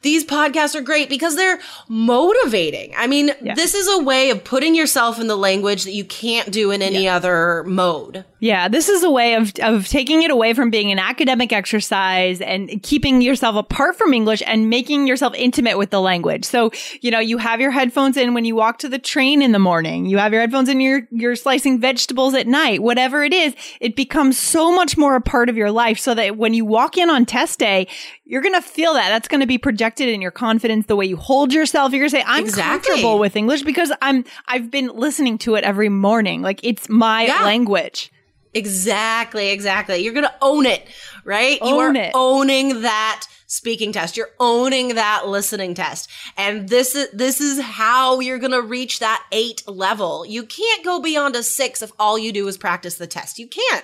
these 0.02 0.26
podcasts 0.26 0.76
are 0.76 0.82
great 0.82 1.10
because 1.10 1.36
they're 1.36 1.60
motivating. 1.88 2.94
I 2.98 3.08
mean, 3.08 3.32
yeah. 3.42 3.54
this 3.56 3.74
is 3.74 3.88
a 3.88 4.04
way 4.04 4.30
of 4.30 4.44
putting 4.44 4.76
yourself 4.76 5.20
in 5.20 5.28
the 5.28 5.38
language 5.38 5.84
that 5.84 5.94
you 5.94 6.06
can't 6.06 6.52
do 6.52 6.72
in 6.72 6.82
any 6.82 7.04
yeah. 7.04 7.16
other 7.16 7.64
mode. 7.64 8.26
Yeah, 8.40 8.68
this 8.68 8.90
is 8.90 9.04
a 9.04 9.12
way 9.12 9.36
of, 9.36 9.54
of 9.62 9.88
taking 9.88 10.24
it 10.24 10.32
away 10.32 10.56
from 10.56 10.72
being 10.72 10.92
an 10.92 10.98
academic 10.98 11.54
exercise 11.54 12.42
and 12.42 12.82
keeping 12.82 13.22
yourself 13.22 13.56
apart 13.56 13.96
from 13.96 14.16
English 14.16 14.42
and 14.48 14.68
making 14.68 15.06
yourself 15.06 15.36
intimate 15.36 15.78
with 15.78 15.92
the 15.92 16.02
language. 16.02 16.46
So, 16.46 16.72
you 17.02 17.12
know, 17.12 17.20
you 17.20 17.38
have 17.38 17.62
your 17.62 17.70
headphones 17.70 18.18
in 18.18 18.34
when 18.34 18.44
you 18.44 18.56
walk 18.56 18.80
to 18.80 18.90
the 18.90 18.98
train 18.98 19.44
in 19.44 19.52
the 19.52 19.60
morning. 19.60 20.08
You 20.08 20.18
have 20.18 20.32
your 20.32 20.42
headphones 20.42 20.70
in, 20.70 20.82
you're, 20.82 21.08
you're 21.12 21.36
slicing 21.36 21.80
vegetables 21.80 22.34
at 22.34 22.48
night. 22.48 22.82
Whatever 22.82 23.24
it 23.24 23.34
is, 23.34 23.54
it 23.80 23.96
becomes 23.96 24.40
so 24.40 24.74
much 24.74 24.98
more 24.98 25.16
a 25.16 25.22
part 25.22 25.48
of 25.48 25.56
your 25.56 25.70
life 25.70 26.00
so 26.00 26.16
that 26.16 26.36
when 26.38 26.56
you 26.56 26.66
walk 26.66 26.98
in 26.98 27.12
on 27.12 27.28
test 27.28 27.60
day, 27.60 27.88
you're 28.32 28.42
going 28.42 28.56
to 28.56 28.62
feel 28.62 28.94
that. 28.94 29.10
That's 29.10 29.28
going 29.28 29.42
to 29.42 29.46
be 29.46 29.58
projected 29.58 30.08
in 30.08 30.22
your 30.22 30.32
confidence, 30.32 30.86
the 30.86 30.96
way 30.96 31.06
you 31.06 31.18
hold 31.18 31.52
yourself. 31.52 31.92
You're 31.92 32.00
going 32.00 32.12
to 32.12 32.16
say, 32.16 32.24
I'm 32.26 32.46
exactly. 32.46 32.92
comfortable 32.92 33.20
with 33.20 33.36
English 33.36 33.64
because 33.64 33.92
I'm, 34.02 34.24
I've 34.48 34.72
been 34.72 34.88
listening 34.88 35.38
to 35.40 35.56
it 35.56 35.66
every 35.66 35.90
morning. 35.90 36.42
Like 36.42 36.62
it's 36.64 36.88
my 36.88 37.26
yeah. 37.26 37.44
language. 37.44 38.10
Exactly, 38.54 39.50
exactly. 39.50 39.98
You're 39.98 40.14
going 40.14 40.26
to 40.26 40.36
own 40.42 40.66
it, 40.66 40.88
right? 41.26 41.60
Own 41.62 41.70
you 41.70 41.76
are 41.76 41.94
it. 41.94 42.12
owning 42.14 42.84
that 42.84 43.28
speaking 43.52 43.92
test. 43.92 44.16
You're 44.16 44.32
owning 44.40 44.96
that 44.96 45.28
listening 45.28 45.74
test. 45.74 46.10
And 46.38 46.70
this 46.70 46.96
is, 46.96 47.10
this 47.12 47.42
is 47.42 47.60
how 47.60 48.22
you're 48.22 48.40
going 48.40 48.54
to 48.54 48.62
reach 48.62 49.00
that 49.00 49.26
eight 49.34 49.62
level. 49.68 50.26
You 50.26 50.44
can't 50.44 50.86
go 50.86 51.02
beyond 51.02 51.36
a 51.36 51.44
six 51.44 51.82
if 51.82 51.92
all 52.00 52.18
you 52.18 52.32
do 52.32 52.48
is 52.48 52.58
practice 52.58 52.96
the 52.96 53.08
test. 53.08 53.40
You 53.40 53.48
can't. 53.48 53.84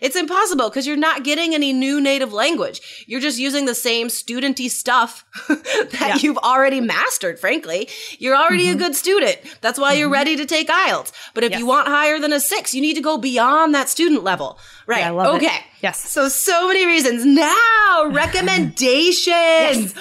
It's 0.00 0.14
impossible 0.14 0.68
because 0.68 0.86
you're 0.86 0.96
not 0.96 1.24
getting 1.24 1.52
any 1.52 1.72
new 1.72 2.00
native 2.00 2.32
language. 2.32 3.04
You're 3.08 3.20
just 3.20 3.40
using 3.40 3.64
the 3.64 3.74
same 3.74 4.06
studenty 4.06 4.70
stuff 4.70 5.24
that 5.48 5.98
yeah. 6.00 6.16
you've 6.18 6.38
already 6.38 6.80
mastered, 6.80 7.40
frankly. 7.40 7.88
You're 8.20 8.36
already 8.36 8.66
mm-hmm. 8.66 8.76
a 8.76 8.84
good 8.84 8.94
student. 8.94 9.38
That's 9.62 9.80
why 9.80 9.92
mm-hmm. 9.92 10.00
you're 10.00 10.10
ready 10.10 10.36
to 10.36 10.46
take 10.46 10.68
IELTS. 10.68 11.10
But 11.34 11.42
if 11.42 11.50
yes. 11.50 11.58
you 11.58 11.66
want 11.66 11.88
higher 11.88 12.20
than 12.20 12.32
a 12.32 12.38
six, 12.38 12.72
you 12.72 12.80
need 12.80 12.94
to 12.94 13.02
go 13.02 13.18
beyond 13.18 13.74
that 13.74 13.88
student 13.88 14.22
level. 14.22 14.60
Right. 14.86 15.00
Yeah, 15.00 15.30
okay. 15.30 15.46
It. 15.46 15.62
Yes. 15.80 16.00
So, 16.00 16.28
so 16.28 16.68
many 16.68 16.86
reasons. 16.86 17.24
Now, 17.24 18.06
recommendations. 18.10 19.26
yes. 19.26 19.94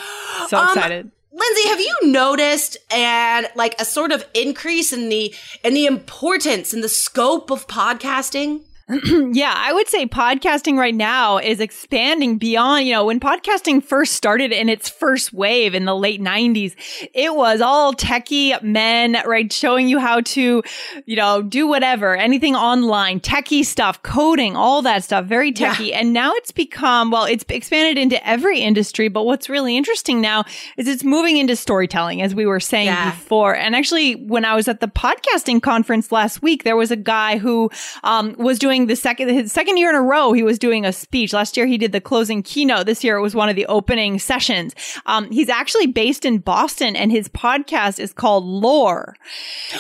So 0.50 0.58
um, 0.58 0.68
excited. 0.70 1.12
Lindsay, 1.32 1.70
have 1.70 1.80
you 1.80 1.96
noticed 2.06 2.78
and 2.92 3.48
like 3.56 3.80
a 3.80 3.86
sort 3.86 4.12
of 4.12 4.26
increase 4.34 4.92
in 4.92 5.10
the 5.10 5.34
in 5.64 5.76
the 5.76 5.86
importance 5.86 6.74
and 6.74 6.84
the 6.84 6.90
scope 6.90 7.52
of 7.52 7.68
podcasting? 7.68 8.62
yeah, 9.34 9.54
I 9.54 9.74
would 9.74 9.90
say 9.90 10.06
podcasting 10.06 10.78
right 10.78 10.96
now 10.96 11.40
is 11.40 11.60
expanding 11.60 12.38
beyond, 12.38 12.86
you 12.86 12.94
know, 12.94 13.04
when 13.04 13.20
podcasting 13.20 13.84
first 13.84 14.14
started 14.14 14.54
in 14.54 14.70
its 14.70 14.88
first 14.88 15.34
wave 15.34 15.76
in 15.76 15.84
the 15.84 15.94
late 15.94 16.22
90s, 16.22 16.74
it 17.14 17.36
was 17.36 17.60
all 17.60 17.94
techie 17.94 18.62
men, 18.64 19.18
right? 19.26 19.52
Showing 19.52 19.90
you 19.90 20.00
how 20.00 20.22
to, 20.22 20.64
you 21.06 21.16
know, 21.18 21.42
do 21.42 21.68
whatever, 21.68 22.16
anything 22.16 22.56
online, 22.56 23.20
techie 23.20 23.66
stuff, 23.66 24.02
coding, 24.04 24.56
all 24.56 24.82
that 24.84 25.04
stuff, 25.04 25.26
very 25.26 25.52
techie. 25.52 25.90
Yeah. 25.90 26.00
And 26.00 26.14
now 26.14 26.32
it's 26.36 26.54
become, 26.54 27.12
well, 27.12 27.26
it's 27.26 27.44
expanded 27.50 28.02
into 28.02 28.26
every 28.26 28.62
industry. 28.62 29.10
But 29.10 29.24
what's 29.24 29.50
really 29.50 29.76
interesting 29.76 30.22
now 30.22 30.46
is 30.78 30.88
it's 30.88 31.04
moving 31.04 31.36
into 31.36 31.58
storytelling, 31.58 32.22
as 32.22 32.34
we 32.34 32.46
were 32.46 32.62
saying 32.62 32.86
yeah. 32.86 33.12
before. 33.12 33.54
And 33.54 33.76
actually, 33.76 34.16
when 34.16 34.46
I 34.46 34.56
was 34.56 34.70
at 34.70 34.80
the 34.80 34.88
podcasting 34.88 35.62
conference 35.62 36.10
last 36.10 36.42
week, 36.42 36.64
there 36.64 36.78
was 36.78 36.90
a 36.90 36.96
guy 36.96 37.38
who 37.38 37.70
um, 38.06 38.34
was 38.38 38.58
doing 38.58 38.77
doing 38.78 38.88
the 38.88 38.96
second 38.96 39.30
his 39.30 39.52
second 39.52 39.78
year 39.78 39.90
in 39.90 39.96
a 39.96 40.02
row. 40.02 40.34
He 40.34 40.44
was 40.44 40.60
doing 40.60 40.86
a 40.86 40.94
speech. 40.94 41.34
Last 41.34 41.58
year 41.58 41.66
he 41.66 41.78
did 41.78 41.92
the 41.92 42.02
closing 42.02 42.44
keynote. 42.44 42.86
This 42.86 43.04
year 43.04 43.18
it 43.18 43.22
was 43.22 43.36
one 43.36 43.50
of 43.50 43.56
the 43.56 43.66
opening 43.68 44.20
sessions. 44.20 44.76
Um, 45.06 45.30
he's 45.32 45.50
actually 45.50 45.88
based 45.88 46.26
in 46.26 46.40
Boston, 46.40 46.96
and 46.96 47.12
his 47.12 47.28
podcast 47.28 48.00
is 48.00 48.14
called 48.14 48.46
Lore. 48.46 49.16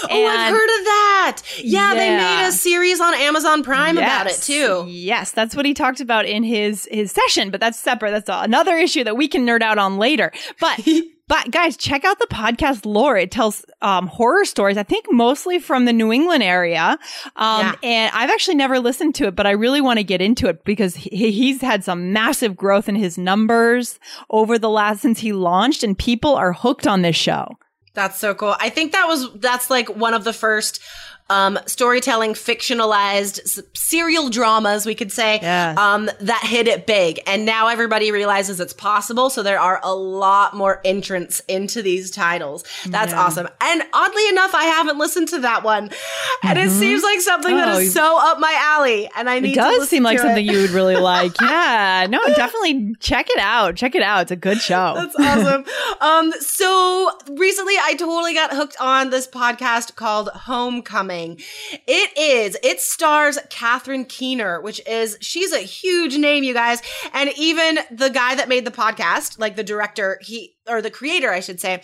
And 0.03 0.11
oh, 0.11 0.27
I've 0.27 0.51
heard 0.51 0.79
of 0.79 0.85
that. 0.85 1.41
Yeah, 1.57 1.93
yeah, 1.93 1.95
they 1.95 2.17
made 2.17 2.47
a 2.47 2.51
series 2.51 2.99
on 2.99 3.13
Amazon 3.15 3.63
Prime 3.63 3.97
yes, 3.97 4.05
about 4.05 4.27
it 4.27 4.41
too. 4.41 4.85
Yes, 4.89 5.31
that's 5.31 5.55
what 5.55 5.65
he 5.65 5.73
talked 5.73 5.99
about 5.99 6.25
in 6.25 6.43
his 6.43 6.87
his 6.91 7.11
session. 7.11 7.51
But 7.51 7.59
that's 7.59 7.79
separate. 7.79 8.11
That's 8.11 8.29
another 8.29 8.77
issue 8.77 9.03
that 9.03 9.15
we 9.15 9.27
can 9.27 9.45
nerd 9.45 9.61
out 9.61 9.77
on 9.77 9.97
later. 9.97 10.31
But 10.59 10.79
But 11.27 11.51
guys, 11.51 11.75
check 11.75 12.05
out 12.05 12.19
the 12.19 12.27
podcast 12.27 12.85
Lore. 12.85 13.17
It 13.17 13.31
tells 13.31 13.65
um, 13.81 14.07
horror 14.07 14.45
stories, 14.45 14.77
I 14.77 14.83
think 14.83 15.05
mostly 15.11 15.59
from 15.59 15.83
the 15.83 15.91
New 15.91 16.13
England 16.13 16.41
area. 16.41 16.97
Um, 17.35 17.65
yeah. 17.65 17.75
And 17.83 18.11
I've 18.15 18.29
actually 18.29 18.55
never 18.55 18.79
listened 18.79 19.15
to 19.15 19.27
it, 19.27 19.35
but 19.35 19.45
I 19.45 19.51
really 19.51 19.81
want 19.81 19.99
to 19.99 20.03
get 20.03 20.21
into 20.21 20.47
it 20.47 20.63
because 20.63 20.95
he, 20.95 21.31
he's 21.31 21.61
had 21.61 21.83
some 21.83 22.13
massive 22.13 22.55
growth 22.55 22.87
in 22.87 22.95
his 22.95 23.17
numbers 23.17 23.99
over 24.29 24.57
the 24.57 24.69
last 24.69 25.01
since 25.01 25.19
he 25.19 25.33
launched, 25.33 25.83
and 25.83 25.97
people 25.97 26.35
are 26.35 26.53
hooked 26.53 26.87
on 26.87 27.01
this 27.01 27.15
show. 27.15 27.57
That's 27.93 28.19
so 28.19 28.35
cool. 28.35 28.55
I 28.59 28.69
think 28.69 28.91
that 28.91 29.07
was 29.07 29.33
that's 29.33 29.69
like 29.69 29.89
one 29.89 30.13
of 30.13 30.23
the 30.23 30.33
first 30.33 30.81
um, 31.29 31.59
storytelling, 31.65 32.33
fictionalized 32.33 33.61
serial 33.75 34.29
dramas, 34.29 34.85
we 34.85 34.95
could 34.95 35.11
say, 35.11 35.39
Yes. 35.41 35.77
um, 35.77 36.09
that 36.21 36.41
hit 36.45 36.67
it 36.67 36.85
big. 36.85 37.19
And 37.27 37.45
now 37.45 37.67
everybody 37.67 38.11
realizes 38.11 38.59
it's 38.59 38.73
possible. 38.73 39.29
So 39.29 39.43
there 39.43 39.59
are 39.59 39.79
a 39.83 39.93
lot 39.93 40.55
more 40.55 40.81
entrants 40.85 41.41
into 41.47 41.81
these 41.81 42.11
titles. 42.11 42.63
That's 42.85 43.13
awesome. 43.13 43.47
And 43.61 43.83
oddly 43.93 44.27
enough, 44.29 44.53
I 44.55 44.63
haven't 44.65 44.97
listened 44.97 45.27
to 45.29 45.39
that 45.39 45.63
one. 45.63 45.89
And 46.43 46.57
it 46.59 46.69
seems 46.69 47.03
like 47.03 47.19
something 47.21 47.55
that 47.55 47.67
Oh, 47.69 47.77
is 47.79 47.85
you- 47.85 47.89
so 47.91 48.17
up 48.19 48.39
my 48.39 48.55
alley. 48.59 49.09
And 49.15 49.29
I 49.29 49.39
need 49.39 49.55
to 49.55 49.61
do 49.61 49.67
It 49.67 49.79
does 49.79 49.89
seem 49.89 50.03
like 50.03 50.19
something 50.19 50.45
it. 50.47 50.51
you 50.53 50.61
would 50.61 50.69
really 50.71 50.95
like. 51.13 51.39
Yeah. 51.41 52.07
No, 52.09 52.19
definitely 52.35 52.95
check 52.99 53.27
it 53.29 53.39
out. 53.39 53.75
Check 53.75 53.95
it 53.95 54.01
out. 54.03 54.21
It's 54.23 54.31
a 54.31 54.35
good 54.35 54.59
show. 54.59 54.93
That's 54.95 55.15
awesome. 55.19 55.65
um, 56.01 56.31
so 56.39 57.11
recently 57.31 57.75
I 57.81 57.95
totally 57.95 58.33
got 58.33 58.51
hooked 58.55 58.77
on 58.79 59.09
this 59.09 59.27
podcast 59.27 59.95
called 59.95 60.29
Homecoming. 60.29 61.16
It 61.25 62.17
is, 62.17 62.57
it 62.63 62.79
stars 62.79 63.37
Catherine 63.49 64.05
Keener, 64.05 64.61
which 64.61 64.81
is, 64.87 65.17
she's 65.21 65.51
a 65.53 65.59
huge 65.59 66.17
name, 66.17 66.43
you 66.43 66.53
guys. 66.53 66.81
And 67.13 67.31
even 67.37 67.79
the 67.91 68.09
guy 68.09 68.35
that 68.35 68.49
made 68.49 68.65
the 68.65 68.71
podcast, 68.71 69.39
like 69.39 69.55
the 69.55 69.63
director, 69.63 70.19
he, 70.21 70.55
or 70.67 70.81
the 70.81 70.91
creator, 70.91 71.31
I 71.31 71.39
should 71.39 71.59
say, 71.59 71.81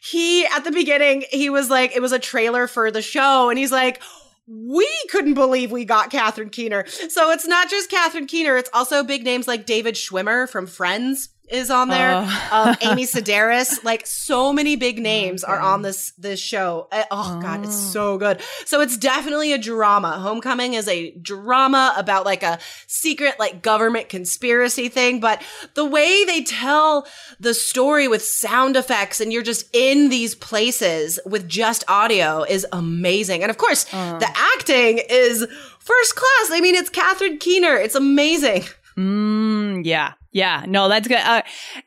he, 0.00 0.46
at 0.46 0.64
the 0.64 0.72
beginning, 0.72 1.24
he 1.30 1.50
was 1.50 1.70
like, 1.70 1.94
it 1.94 2.00
was 2.00 2.12
a 2.12 2.18
trailer 2.18 2.66
for 2.66 2.90
the 2.90 3.02
show. 3.02 3.50
And 3.50 3.58
he's 3.58 3.72
like, 3.72 4.00
we 4.46 4.88
couldn't 5.10 5.34
believe 5.34 5.70
we 5.70 5.84
got 5.84 6.10
Catherine 6.10 6.48
Keener. 6.48 6.86
So 6.86 7.30
it's 7.30 7.46
not 7.46 7.68
just 7.68 7.90
Catherine 7.90 8.26
Keener, 8.26 8.56
it's 8.56 8.70
also 8.72 9.04
big 9.04 9.24
names 9.24 9.46
like 9.46 9.66
David 9.66 9.94
Schwimmer 9.94 10.48
from 10.48 10.66
Friends 10.66 11.28
is 11.50 11.70
on 11.70 11.88
there. 11.88 12.10
Oh. 12.14 12.48
um, 12.52 12.76
Amy 12.92 13.04
Sedaris, 13.06 13.82
like 13.84 14.06
so 14.06 14.52
many 14.52 14.76
big 14.76 14.98
names 14.98 15.44
are 15.44 15.58
on 15.60 15.82
this 15.82 16.12
this 16.18 16.40
show. 16.40 16.88
Uh, 16.92 17.04
Oh, 17.10 17.38
god, 17.40 17.64
it's 17.64 17.76
so 17.76 18.18
good. 18.18 18.40
So 18.66 18.80
it's 18.80 18.96
definitely 18.96 19.52
a 19.52 19.58
drama. 19.58 20.18
Homecoming 20.18 20.74
is 20.74 20.86
a 20.88 21.10
drama 21.12 21.94
about 21.96 22.24
like 22.24 22.42
a 22.42 22.58
secret 22.86 23.34
like 23.38 23.62
government 23.62 24.08
conspiracy 24.08 24.88
thing, 24.88 25.20
but 25.20 25.42
the 25.74 25.84
way 25.84 26.24
they 26.24 26.42
tell 26.42 27.06
the 27.40 27.54
story 27.54 28.08
with 28.08 28.22
sound 28.22 28.76
effects 28.76 29.20
and 29.20 29.32
you're 29.32 29.42
just 29.42 29.68
in 29.72 30.08
these 30.10 30.34
places 30.34 31.18
with 31.24 31.48
just 31.48 31.82
audio 31.88 32.42
is 32.42 32.66
amazing. 32.72 33.42
And 33.42 33.50
of 33.50 33.56
course, 33.58 33.84
the 33.84 34.28
acting 34.34 35.00
is 35.08 35.46
first 35.78 36.14
class. 36.16 36.50
I 36.50 36.60
mean, 36.60 36.74
it's 36.74 36.90
Catherine 36.90 37.38
Keener. 37.38 37.74
It's 37.76 37.94
amazing. 37.94 38.64
Mm, 38.96 39.84
yeah. 39.84 40.12
Yeah. 40.30 40.64
No, 40.66 40.88
that's 40.88 41.08
good. 41.08 41.18
Uh, 41.18 41.42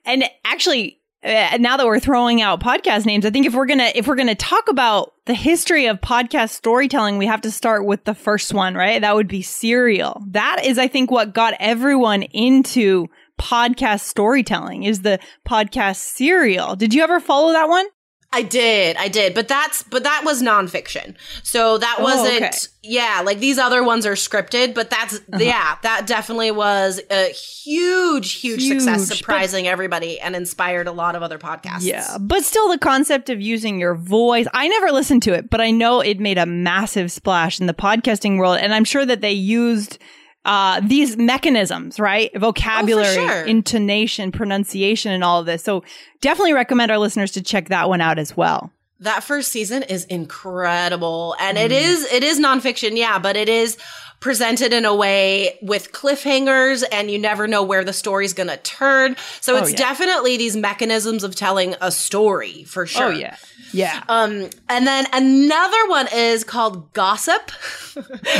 and 0.05 0.23
actually, 0.43 0.99
uh, 1.23 1.57
now 1.59 1.77
that 1.77 1.85
we're 1.85 1.99
throwing 1.99 2.41
out 2.41 2.59
podcast 2.61 3.05
names, 3.05 3.25
I 3.25 3.29
think 3.29 3.45
if 3.45 3.53
we're 3.53 3.67
gonna 3.67 3.91
if 3.93 4.07
we're 4.07 4.15
gonna 4.15 4.33
talk 4.33 4.67
about 4.69 5.13
the 5.25 5.35
history 5.35 5.85
of 5.85 6.01
podcast 6.01 6.49
storytelling, 6.49 7.17
we 7.17 7.27
have 7.27 7.41
to 7.41 7.51
start 7.51 7.85
with 7.85 8.03
the 8.05 8.15
first 8.15 8.53
one, 8.53 8.73
right? 8.73 9.01
That 9.01 9.15
would 9.15 9.27
be 9.27 9.43
Serial. 9.43 10.23
That 10.29 10.61
is, 10.65 10.79
I 10.79 10.87
think, 10.87 11.11
what 11.11 11.33
got 11.33 11.53
everyone 11.59 12.23
into 12.23 13.07
podcast 13.39 14.01
storytelling 14.01 14.83
is 14.83 15.01
the 15.01 15.19
podcast 15.47 15.97
Serial. 15.97 16.75
Did 16.75 16.93
you 16.93 17.03
ever 17.03 17.19
follow 17.19 17.53
that 17.53 17.69
one? 17.69 17.85
I 18.33 18.43
did, 18.43 18.95
I 18.95 19.09
did, 19.09 19.33
but 19.33 19.49
that's 19.49 19.83
but 19.83 20.03
that 20.03 20.21
was 20.23 20.41
nonfiction, 20.41 21.15
so 21.43 21.77
that 21.77 21.97
Oh, 21.99 22.03
wasn't. 22.03 22.43
okay. 22.43 22.51
Yeah, 22.81 23.21
like 23.25 23.39
these 23.39 23.57
other 23.57 23.83
ones 23.83 24.05
are 24.05 24.13
scripted, 24.13 24.73
but 24.73 24.89
that's 24.89 25.15
uh-huh. 25.15 25.39
yeah, 25.39 25.75
that 25.83 26.07
definitely 26.07 26.51
was 26.51 27.01
a 27.11 27.29
huge, 27.31 28.33
huge, 28.35 28.65
success, 28.65 28.99
Huge, 29.01 29.09
but- 29.09 29.17
surprising 29.17 29.67
everybody 29.67 30.17
and 30.19 30.33
inspired 30.35 30.87
a 30.87 30.93
lot 30.93 31.15
of 31.15 31.23
other 31.23 31.37
podcasts. 31.37 31.81
Yeah, 31.83 32.17
but 32.21 32.43
still, 32.45 32.69
the 32.69 32.77
concept 32.79 33.29
of 33.29 33.41
using 33.41 33.79
your 33.81 33.95
voice. 33.95 34.47
I 34.53 34.69
never 34.69 34.91
listened 34.91 35.23
to 35.23 35.33
it, 35.33 35.49
but 35.49 35.59
I 35.59 35.71
know 35.71 35.99
it 35.99 36.19
made 36.21 36.37
a 36.37 36.45
massive 36.45 37.11
splash 37.11 37.59
in 37.59 37.67
the 37.67 37.73
podcasting 37.73 38.37
world, 38.37 38.59
and 38.61 38.73
I'm 38.73 38.85
sure 38.85 39.05
that 39.05 39.19
they 39.19 39.33
used 39.33 39.97
uh, 40.45 40.81
these 40.83 41.17
mechanisms, 41.17 41.99
right? 41.99 42.31
Vocabulary, 42.39 43.13
sure. 43.13 43.43
intonation, 43.45 44.31
pronunciation, 44.31 45.11
and 45.11 45.23
all 45.23 45.39
of 45.39 45.45
this. 45.45 45.63
So 45.63 45.83
definitely 46.21 46.53
recommend 46.53 46.91
our 46.91 46.97
listeners 46.97 47.31
to 47.33 47.41
check 47.41 47.69
that 47.69 47.89
one 47.89 48.01
out 48.01 48.17
as 48.19 48.35
well. 48.35 48.71
that 48.99 49.23
first 49.23 49.51
season 49.51 49.81
is 49.81 50.05
incredible, 50.05 51.35
and 51.39 51.57
Mm. 51.57 51.65
it 51.65 51.71
is 51.71 52.03
it 52.11 52.23
is 52.23 52.39
nonfiction, 52.39 52.95
yeah, 52.97 53.17
but 53.19 53.35
it 53.35 53.49
is 53.49 53.77
presented 54.21 54.71
in 54.71 54.85
a 54.85 54.95
way 54.95 55.57
with 55.61 55.91
cliffhangers 55.91 56.83
and 56.91 57.11
you 57.11 57.19
never 57.19 57.47
know 57.47 57.63
where 57.63 57.83
the 57.83 57.91
story's 57.91 58.33
gonna 58.33 58.55
turn. 58.57 59.17
So 59.41 59.57
it's 59.57 59.67
Oh, 59.67 59.71
yeah. 59.71 59.75
definitely 59.77 60.37
these 60.37 60.55
mechanisms 60.55 61.23
of 61.25 61.35
telling 61.35 61.75
a 61.81 61.91
story 61.91 62.63
for 62.63 62.85
sure. 62.87 63.07
Oh 63.07 63.09
yeah, 63.09 63.35
yeah. 63.73 64.03
Um, 64.07 64.49
and 64.69 64.87
then 64.87 65.07
another 65.11 65.89
one 65.89 66.07
is 66.13 66.43
called 66.45 66.93
Gossip. 66.93 67.51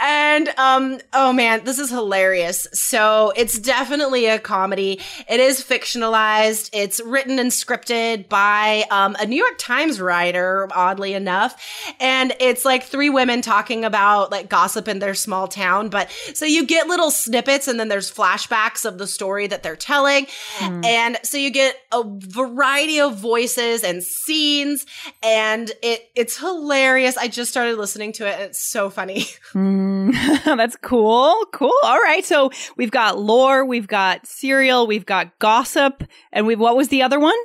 and 0.00 0.48
um, 0.58 0.98
oh 1.12 1.32
man, 1.32 1.62
this 1.64 1.78
is 1.78 1.90
hilarious. 1.90 2.66
So 2.72 3.32
it's 3.36 3.58
definitely 3.58 4.26
a 4.26 4.38
comedy. 4.38 5.00
It 5.28 5.40
is 5.40 5.62
fictionalized. 5.62 6.70
It's 6.72 7.00
written 7.04 7.38
and 7.38 7.50
scripted 7.50 8.28
by 8.28 8.84
um, 8.90 9.16
a 9.20 9.26
New 9.26 9.36
York 9.36 9.56
Times 9.58 10.00
writer, 10.00 10.68
oddly 10.74 11.14
enough. 11.14 11.62
And 12.00 12.34
it's 12.40 12.64
like 12.64 12.84
three 12.84 13.10
women 13.10 13.42
talking 13.42 13.84
about 13.84 14.30
like 14.30 14.48
gossip 14.48 14.88
in 14.88 14.98
their 14.98 15.14
small 15.18 15.48
town. 15.48 15.88
But 15.88 16.10
so 16.34 16.44
you 16.44 16.64
get 16.66 16.86
little 16.86 17.10
snippets 17.10 17.68
and 17.68 17.78
then 17.78 17.88
there's 17.88 18.10
flashbacks 18.10 18.84
of 18.84 18.98
the 18.98 19.06
story 19.06 19.46
that 19.48 19.62
they're 19.62 19.76
telling. 19.76 20.26
And 20.60 21.18
so 21.22 21.36
you 21.36 21.50
get 21.50 21.76
a 21.92 22.02
variety 22.06 23.00
of 23.00 23.16
voices 23.16 23.82
and 23.84 24.02
scenes 24.02 24.86
and 25.22 25.70
it 25.82 26.10
it's 26.14 26.38
hilarious. 26.38 27.16
I 27.16 27.28
just 27.28 27.50
started 27.50 27.76
listening 27.78 28.12
to 28.14 28.26
it 28.26 28.34
and 28.34 28.42
it's 28.42 28.70
so 28.70 28.90
funny. 28.90 29.26
Mm, 29.54 30.12
that's 30.44 30.76
cool. 30.76 31.46
Cool. 31.52 31.72
All 31.82 31.98
right. 32.00 32.24
So 32.24 32.50
we've 32.76 32.90
got 32.90 33.18
lore, 33.18 33.64
we've 33.64 33.88
got 33.88 34.26
serial, 34.26 34.86
we've 34.86 35.06
got 35.06 35.38
gossip, 35.38 36.04
and 36.32 36.46
we've 36.46 36.60
what 36.60 36.76
was 36.76 36.88
the 36.88 37.02
other 37.02 37.18
one? 37.18 37.36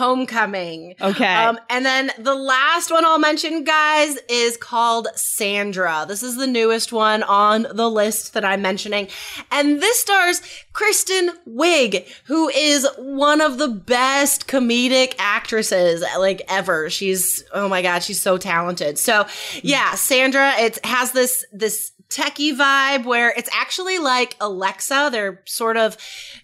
Homecoming. 0.00 0.94
Okay. 0.98 1.34
Um, 1.34 1.58
and 1.68 1.84
then 1.84 2.10
the 2.18 2.34
last 2.34 2.90
one 2.90 3.04
I'll 3.04 3.18
mention, 3.18 3.64
guys, 3.64 4.16
is 4.30 4.56
called 4.56 5.08
Sandra. 5.14 6.06
This 6.08 6.22
is 6.22 6.36
the 6.36 6.46
newest 6.46 6.90
one 6.90 7.22
on 7.22 7.66
the 7.70 7.90
list 7.90 8.32
that 8.32 8.42
I'm 8.42 8.62
mentioning. 8.62 9.08
And 9.50 9.82
this 9.82 10.00
stars 10.00 10.40
Kristen 10.72 11.32
Wiig, 11.46 12.08
who 12.24 12.48
is 12.48 12.88
one 12.96 13.42
of 13.42 13.58
the 13.58 13.68
best 13.68 14.48
comedic 14.48 15.16
actresses 15.18 16.02
like 16.18 16.40
ever. 16.48 16.88
She's, 16.88 17.44
oh 17.52 17.68
my 17.68 17.82
God, 17.82 18.02
she's 18.02 18.22
so 18.22 18.38
talented. 18.38 18.98
So 18.98 19.26
yeah, 19.62 19.96
Sandra, 19.96 20.54
it 20.56 20.82
has 20.82 21.12
this, 21.12 21.44
this 21.52 21.92
techie 22.08 22.56
vibe 22.56 23.04
where 23.04 23.32
it's 23.36 23.50
actually 23.54 23.98
like 23.98 24.36
Alexa. 24.40 25.10
They're 25.12 25.42
sort 25.44 25.76
of 25.76 25.96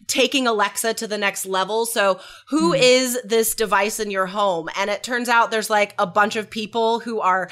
taking 0.07 0.47
Alexa 0.47 0.95
to 0.95 1.07
the 1.07 1.19
next 1.19 1.47
level. 1.47 1.87
So 1.87 2.21
who 2.49 2.75
hmm. 2.75 2.81
is 2.81 3.19
this 3.25 3.55
device 3.55 4.01
in 4.01 4.11
your 4.11 4.27
home? 4.27 4.69
And 4.77 4.91
it 4.91 5.03
turns 5.03 5.29
out 5.29 5.51
there's 5.51 5.71
like 5.71 5.95
a 5.99 6.07
bunch 6.07 6.37
of 6.37 6.51
people 6.51 7.01
who 7.01 7.21
are 7.21 7.51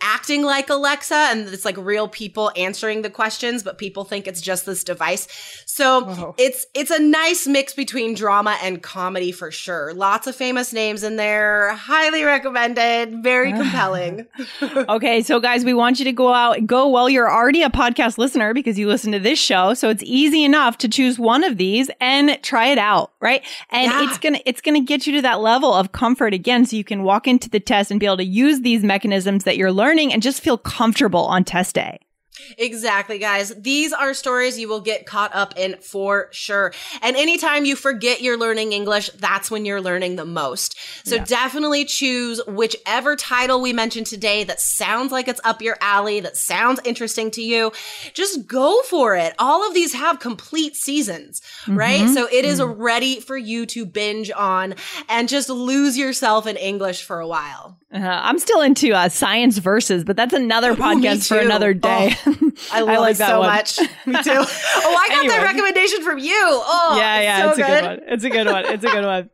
acting 0.00 0.42
like 0.42 0.68
Alexa 0.68 1.14
and 1.14 1.48
it's 1.48 1.64
like 1.64 1.76
real 1.78 2.06
people 2.06 2.52
answering 2.54 3.02
the 3.02 3.08
questions, 3.08 3.62
but 3.62 3.78
people 3.78 4.04
think 4.04 4.26
it's 4.26 4.40
just 4.40 4.66
this 4.66 4.84
device. 4.84 5.26
So 5.66 6.04
oh. 6.06 6.34
it's 6.38 6.66
it's 6.74 6.90
a 6.90 6.98
nice 6.98 7.46
mix 7.46 7.72
between 7.72 8.14
drama 8.14 8.58
and 8.62 8.82
comedy 8.82 9.32
for 9.32 9.50
sure. 9.50 9.94
Lots 9.94 10.26
of 10.26 10.36
famous 10.36 10.72
names 10.72 11.02
in 11.02 11.16
there. 11.16 11.74
Highly 11.74 12.24
recommended. 12.24 13.22
Very 13.22 13.52
compelling. 13.52 14.26
okay, 14.62 15.22
so 15.22 15.40
guys, 15.40 15.64
we 15.64 15.74
want 15.74 15.98
you 15.98 16.04
to 16.04 16.12
go 16.12 16.32
out, 16.32 16.66
go 16.66 16.88
well. 16.88 17.08
You're 17.08 17.30
already 17.30 17.62
a 17.62 17.70
podcast 17.70 18.18
listener 18.18 18.52
because 18.52 18.78
you 18.78 18.88
listen 18.88 19.12
to 19.12 19.18
this 19.18 19.38
show, 19.38 19.74
so 19.74 19.88
it's 19.88 20.02
easy 20.04 20.44
enough 20.44 20.76
to 20.78 20.88
choose 20.88 21.18
one 21.18 21.42
of 21.42 21.56
these 21.56 21.85
and 22.00 22.38
try 22.42 22.68
it 22.68 22.78
out, 22.78 23.12
right? 23.20 23.42
And 23.70 23.90
Yeah. 23.90 24.04
it's 24.08 24.18
gonna 24.18 24.40
it's 24.46 24.60
gonna 24.60 24.80
get 24.80 25.06
you 25.06 25.12
to 25.14 25.22
that 25.22 25.40
level 25.40 25.72
of 25.72 25.92
comfort 25.92 26.34
again, 26.34 26.64
so 26.66 26.76
you 26.76 26.84
can 26.84 27.02
walk 27.02 27.26
into 27.26 27.48
the 27.50 27.60
test 27.60 27.90
and 27.90 27.98
be 28.00 28.06
able 28.06 28.16
to 28.18 28.24
use 28.24 28.60
these 28.60 28.82
mechanisms 28.84 29.44
that 29.44 29.56
you're 29.56 29.72
learning 29.72 30.12
and 30.12 30.22
just 30.22 30.40
feel 30.42 30.58
comfortable 30.58 31.24
on 31.26 31.44
test 31.44 31.74
day. 31.74 31.98
Exactly, 32.58 33.18
guys. 33.18 33.54
These 33.54 33.92
are 33.92 34.14
stories 34.14 34.58
you 34.58 34.68
will 34.68 34.80
get 34.80 35.06
caught 35.06 35.34
up 35.34 35.54
in 35.56 35.76
for 35.80 36.28
sure. 36.32 36.72
And 37.02 37.16
anytime 37.16 37.64
you 37.64 37.76
forget 37.76 38.20
you're 38.20 38.38
learning 38.38 38.72
English, 38.72 39.10
that's 39.10 39.50
when 39.50 39.64
you're 39.64 39.80
learning 39.80 40.16
the 40.16 40.24
most. 40.24 40.78
So 41.04 41.18
definitely 41.18 41.84
choose 41.84 42.40
whichever 42.46 43.16
title 43.16 43.60
we 43.60 43.72
mentioned 43.72 44.06
today 44.06 44.44
that 44.44 44.60
sounds 44.60 45.12
like 45.12 45.28
it's 45.28 45.40
up 45.44 45.62
your 45.62 45.76
alley, 45.80 46.20
that 46.20 46.36
sounds 46.36 46.80
interesting 46.84 47.30
to 47.32 47.42
you. 47.42 47.72
Just 48.14 48.46
go 48.46 48.82
for 48.82 49.16
it. 49.16 49.34
All 49.38 49.66
of 49.66 49.74
these 49.74 49.94
have 49.94 50.20
complete 50.20 50.76
seasons, 50.76 51.42
right? 51.66 52.02
Mm-hmm. 52.02 52.14
So 52.14 52.28
it 52.30 52.44
is 52.44 52.60
mm-hmm. 52.60 52.80
ready 52.80 53.20
for 53.20 53.36
you 53.36 53.66
to 53.66 53.86
binge 53.86 54.30
on 54.30 54.74
and 55.08 55.28
just 55.28 55.48
lose 55.48 55.96
yourself 55.96 56.46
in 56.46 56.56
English 56.56 57.04
for 57.04 57.20
a 57.20 57.26
while. 57.26 57.78
Uh, 57.96 58.20
I'm 58.22 58.38
still 58.38 58.60
into 58.60 58.92
uh, 58.92 59.08
Science 59.08 59.56
Vs, 59.58 60.04
but 60.04 60.16
that's 60.16 60.34
another 60.34 60.70
Oh, 60.72 60.74
podcast 60.74 61.28
for 61.28 61.38
another 61.38 61.72
day. 61.72 62.14
I 62.72 62.80
love 62.80 63.00
like 63.00 63.14
it 63.14 63.18
that 63.18 63.28
so 63.28 63.38
one. 63.40 63.48
much. 63.48 63.78
Me 64.06 64.22
too. 64.22 64.30
Oh, 64.32 64.98
I 65.00 65.08
got 65.08 65.18
Anyway. 65.18 65.34
that 65.34 65.42
recommendation 65.44 66.02
from 66.02 66.18
you. 66.18 66.32
Oh, 66.34 66.96
yeah, 66.98 67.20
yeah, 67.20 67.40
so 67.42 67.48
it's 67.50 67.58
a 67.58 67.62
good 67.62 67.84
one. 67.84 68.00
It's 68.06 68.24
a 68.24 68.30
good 68.30 68.46
one. 68.46 68.64
It's 68.66 68.84
a 68.84 68.88
good 68.88 69.04
one. 69.04 69.30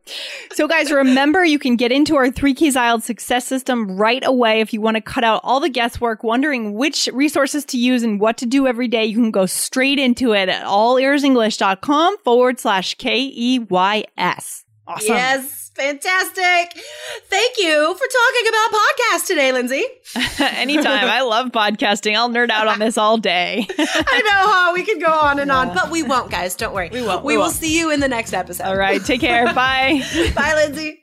So, 0.53 0.67
guys, 0.67 0.91
remember 0.91 1.43
you 1.43 1.59
can 1.59 1.75
get 1.75 1.91
into 1.91 2.15
our 2.15 2.31
Three 2.31 2.53
Keys 2.53 2.75
IELTS 2.75 3.03
success 3.03 3.45
system 3.45 3.97
right 3.97 4.23
away 4.25 4.61
if 4.61 4.73
you 4.73 4.81
want 4.81 4.95
to 4.95 5.01
cut 5.01 5.23
out 5.23 5.41
all 5.43 5.59
the 5.59 5.69
guesswork, 5.69 6.23
wondering 6.23 6.73
which 6.73 7.09
resources 7.13 7.65
to 7.65 7.77
use 7.77 8.03
and 8.03 8.19
what 8.19 8.37
to 8.37 8.45
do 8.45 8.67
every 8.67 8.87
day. 8.87 9.05
You 9.05 9.15
can 9.15 9.31
go 9.31 9.45
straight 9.45 9.99
into 9.99 10.33
it 10.33 10.49
at 10.49 10.65
allearsenglish.com 10.65 12.17
forward 12.23 12.59
slash 12.59 12.95
K 12.95 13.31
E 13.33 13.59
Y 13.59 14.03
S. 14.17 14.65
Awesome. 14.85 15.15
Yes, 15.15 15.62
fantastic. 15.75 16.81
Thank 17.29 17.57
you 17.57 17.95
for 17.95 18.07
talking 18.07 18.47
about 18.49 18.79
podcasts 18.79 19.27
today, 19.27 19.51
Lindsay. 19.51 19.83
Anytime. 20.39 21.07
I 21.09 21.21
love 21.21 21.51
podcasting. 21.51 22.15
I'll 22.15 22.29
nerd 22.29 22.49
out 22.49 22.67
on 22.67 22.79
this 22.79 22.97
all 22.97 23.17
day. 23.17 23.67
I 23.77 24.21
know, 24.21 24.51
huh? 24.51 24.71
We 24.73 24.83
could 24.83 25.01
go 25.01 25.11
on 25.11 25.39
and 25.39 25.51
on, 25.51 25.73
but 25.73 25.91
we 25.91 26.03
won't, 26.03 26.31
guys. 26.31 26.55
Don't 26.55 26.73
worry. 26.73 26.89
We 26.91 27.01
won't, 27.01 27.23
We, 27.23 27.33
we 27.33 27.37
will 27.37 27.43
won't. 27.45 27.55
see 27.55 27.77
you 27.77 27.91
in 27.91 27.99
the 27.99 28.07
next 28.07 28.33
episode. 28.33 28.63
all 28.65 28.77
right. 28.77 29.03
Take 29.03 29.21
care. 29.21 29.45
Bye. 29.53 30.01
Bye, 30.35 30.53
Lindsay. 30.55 31.02